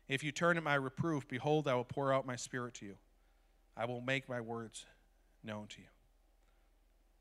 If 0.08 0.24
you 0.24 0.32
turn 0.32 0.58
at 0.58 0.64
my 0.64 0.76
reproof, 0.76 1.28
behold, 1.28 1.68
I 1.68 1.74
will 1.74 1.84
pour 1.84 2.14
out 2.14 2.28
my 2.28 2.36
spirit 2.36 2.76
to 2.76 2.86
you. 2.86 2.96
I 3.76 3.86
will 3.86 4.02
make 4.02 4.30
my 4.30 4.40
words 4.40 4.86
known 5.44 5.66
to 5.68 5.82
you. 5.82 5.88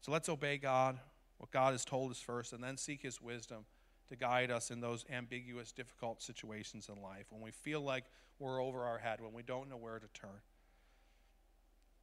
So 0.02 0.12
let's 0.12 0.28
obey 0.28 0.58
God, 0.58 0.98
what 1.38 1.50
God 1.50 1.72
has 1.72 1.86
told 1.86 2.10
us 2.10 2.20
first, 2.20 2.52
and 2.52 2.62
then 2.62 2.76
seek 2.76 3.00
his 3.00 3.22
wisdom 3.22 3.64
to 4.08 4.16
guide 4.16 4.50
us 4.50 4.70
in 4.70 4.80
those 4.80 5.04
ambiguous, 5.10 5.72
difficult 5.72 6.22
situations 6.22 6.88
in 6.88 7.00
life 7.02 7.26
when 7.30 7.40
we 7.40 7.50
feel 7.50 7.80
like 7.80 8.04
we're 8.38 8.62
over 8.62 8.84
our 8.84 8.98
head, 8.98 9.20
when 9.20 9.32
we 9.32 9.42
don't 9.42 9.70
know 9.70 9.76
where 9.76 9.98
to 9.98 10.06
turn. 10.12 10.40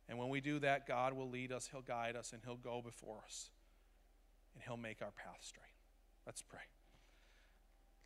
And 0.08 0.18
when 0.18 0.30
we 0.30 0.42
do 0.42 0.60
that, 0.60 0.88
God 0.88 1.14
will 1.14 1.30
lead 1.30 1.52
us, 1.52 1.70
He'll 1.72 1.82
guide 1.82 2.16
us, 2.16 2.34
and 2.34 2.42
He'll 2.44 2.56
go 2.56 2.82
before 2.82 3.20
us, 3.26 3.52
and 4.54 4.64
He'll 4.64 4.78
make 4.78 5.02
our 5.02 5.12
path 5.12 5.40
straight. 5.42 5.66
Let's 6.26 6.42
pray. 6.42 6.62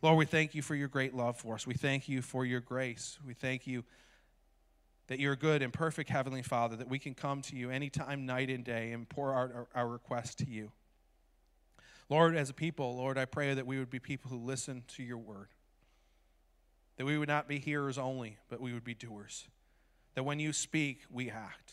Lord, 0.02 0.18
we 0.18 0.26
thank 0.26 0.54
you 0.54 0.60
for 0.60 0.74
your 0.74 0.88
great 0.88 1.14
love 1.14 1.38
for 1.38 1.54
us. 1.54 1.66
We 1.66 1.74
thank 1.74 2.08
you 2.08 2.20
for 2.20 2.44
your 2.44 2.60
grace. 2.60 3.18
We 3.26 3.32
thank 3.32 3.66
you 3.66 3.84
that 5.06 5.18
you're 5.18 5.36
good 5.36 5.62
and 5.62 5.72
perfect 5.72 6.10
Heavenly 6.10 6.42
Father, 6.42 6.76
that 6.76 6.88
we 6.88 6.98
can 6.98 7.14
come 7.14 7.40
to 7.42 7.56
you 7.56 7.70
anytime, 7.70 8.26
night 8.26 8.50
and 8.50 8.64
day, 8.64 8.92
and 8.92 9.08
pour 9.08 9.34
out 9.34 9.50
our, 9.54 9.68
our 9.74 9.88
request 9.88 10.38
to 10.40 10.46
you. 10.46 10.72
Lord, 12.08 12.36
as 12.36 12.50
a 12.50 12.54
people, 12.54 12.96
Lord, 12.96 13.16
I 13.16 13.24
pray 13.24 13.54
that 13.54 13.66
we 13.66 13.78
would 13.78 13.90
be 13.90 13.98
people 13.98 14.30
who 14.30 14.36
listen 14.36 14.84
to 14.96 15.02
your 15.02 15.18
word. 15.18 15.48
That 16.96 17.06
we 17.06 17.18
would 17.18 17.28
not 17.28 17.48
be 17.48 17.58
hearers 17.58 17.98
only, 17.98 18.38
but 18.48 18.60
we 18.60 18.72
would 18.72 18.84
be 18.84 18.94
doers. 18.94 19.48
That 20.14 20.24
when 20.24 20.38
you 20.38 20.52
speak, 20.52 21.02
we 21.10 21.30
act. 21.30 21.72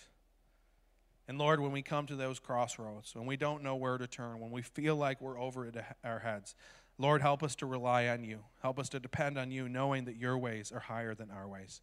And 1.27 1.37
Lord, 1.37 1.59
when 1.59 1.71
we 1.71 1.81
come 1.81 2.07
to 2.07 2.15
those 2.15 2.39
crossroads, 2.39 3.15
when 3.15 3.25
we 3.25 3.37
don't 3.37 3.63
know 3.63 3.75
where 3.75 3.97
to 3.97 4.07
turn, 4.07 4.39
when 4.39 4.51
we 4.51 4.61
feel 4.61 4.95
like 4.95 5.21
we're 5.21 5.39
over 5.39 5.71
our 6.03 6.19
heads, 6.19 6.55
Lord, 6.97 7.21
help 7.21 7.41
us 7.43 7.55
to 7.55 7.65
rely 7.65 8.07
on 8.07 8.23
you. 8.23 8.39
Help 8.61 8.79
us 8.79 8.89
to 8.89 8.99
depend 8.99 9.37
on 9.37 9.51
you, 9.51 9.69
knowing 9.69 10.05
that 10.05 10.17
your 10.17 10.37
ways 10.37 10.71
are 10.71 10.79
higher 10.79 11.15
than 11.15 11.31
our 11.31 11.47
ways. 11.47 11.81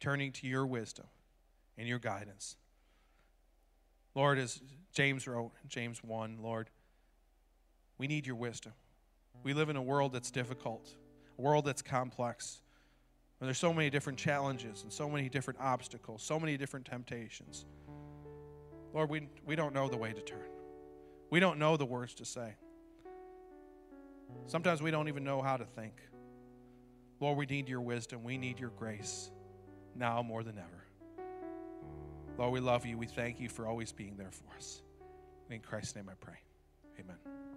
Turning 0.00 0.32
to 0.32 0.46
your 0.46 0.66
wisdom 0.66 1.06
and 1.76 1.86
your 1.86 1.98
guidance. 1.98 2.56
Lord, 4.14 4.38
as 4.38 4.60
James 4.92 5.26
wrote, 5.26 5.52
James 5.68 6.02
1, 6.02 6.38
Lord, 6.42 6.70
we 7.98 8.06
need 8.06 8.26
your 8.26 8.36
wisdom. 8.36 8.72
We 9.42 9.54
live 9.54 9.68
in 9.68 9.76
a 9.76 9.82
world 9.82 10.12
that's 10.12 10.30
difficult, 10.30 10.88
a 11.38 11.42
world 11.42 11.64
that's 11.64 11.82
complex, 11.82 12.60
where 13.38 13.46
there's 13.46 13.58
so 13.58 13.72
many 13.72 13.90
different 13.90 14.18
challenges 14.18 14.82
and 14.82 14.92
so 14.92 15.08
many 15.08 15.28
different 15.28 15.60
obstacles, 15.60 16.22
so 16.22 16.38
many 16.38 16.56
different 16.56 16.86
temptations. 16.86 17.66
Lord, 18.94 19.10
we, 19.10 19.28
we 19.44 19.56
don't 19.56 19.74
know 19.74 19.88
the 19.88 19.96
way 19.96 20.12
to 20.12 20.20
turn. 20.20 20.38
We 21.30 21.40
don't 21.40 21.58
know 21.58 21.76
the 21.76 21.86
words 21.86 22.14
to 22.14 22.24
say. 22.24 22.54
Sometimes 24.46 24.82
we 24.82 24.90
don't 24.90 25.08
even 25.08 25.24
know 25.24 25.40
how 25.40 25.56
to 25.56 25.64
think. 25.64 25.94
Lord, 27.20 27.38
we 27.38 27.46
need 27.46 27.68
your 27.68 27.80
wisdom. 27.80 28.22
We 28.22 28.36
need 28.36 28.58
your 28.58 28.70
grace 28.70 29.30
now 29.94 30.22
more 30.22 30.42
than 30.42 30.58
ever. 30.58 30.84
Lord, 32.38 32.52
we 32.52 32.60
love 32.60 32.84
you. 32.86 32.98
We 32.98 33.06
thank 33.06 33.40
you 33.40 33.48
for 33.48 33.66
always 33.66 33.92
being 33.92 34.16
there 34.16 34.30
for 34.30 34.56
us. 34.56 34.82
In 35.50 35.60
Christ's 35.60 35.96
name 35.96 36.08
I 36.10 36.14
pray. 36.20 36.38
Amen. 36.98 37.51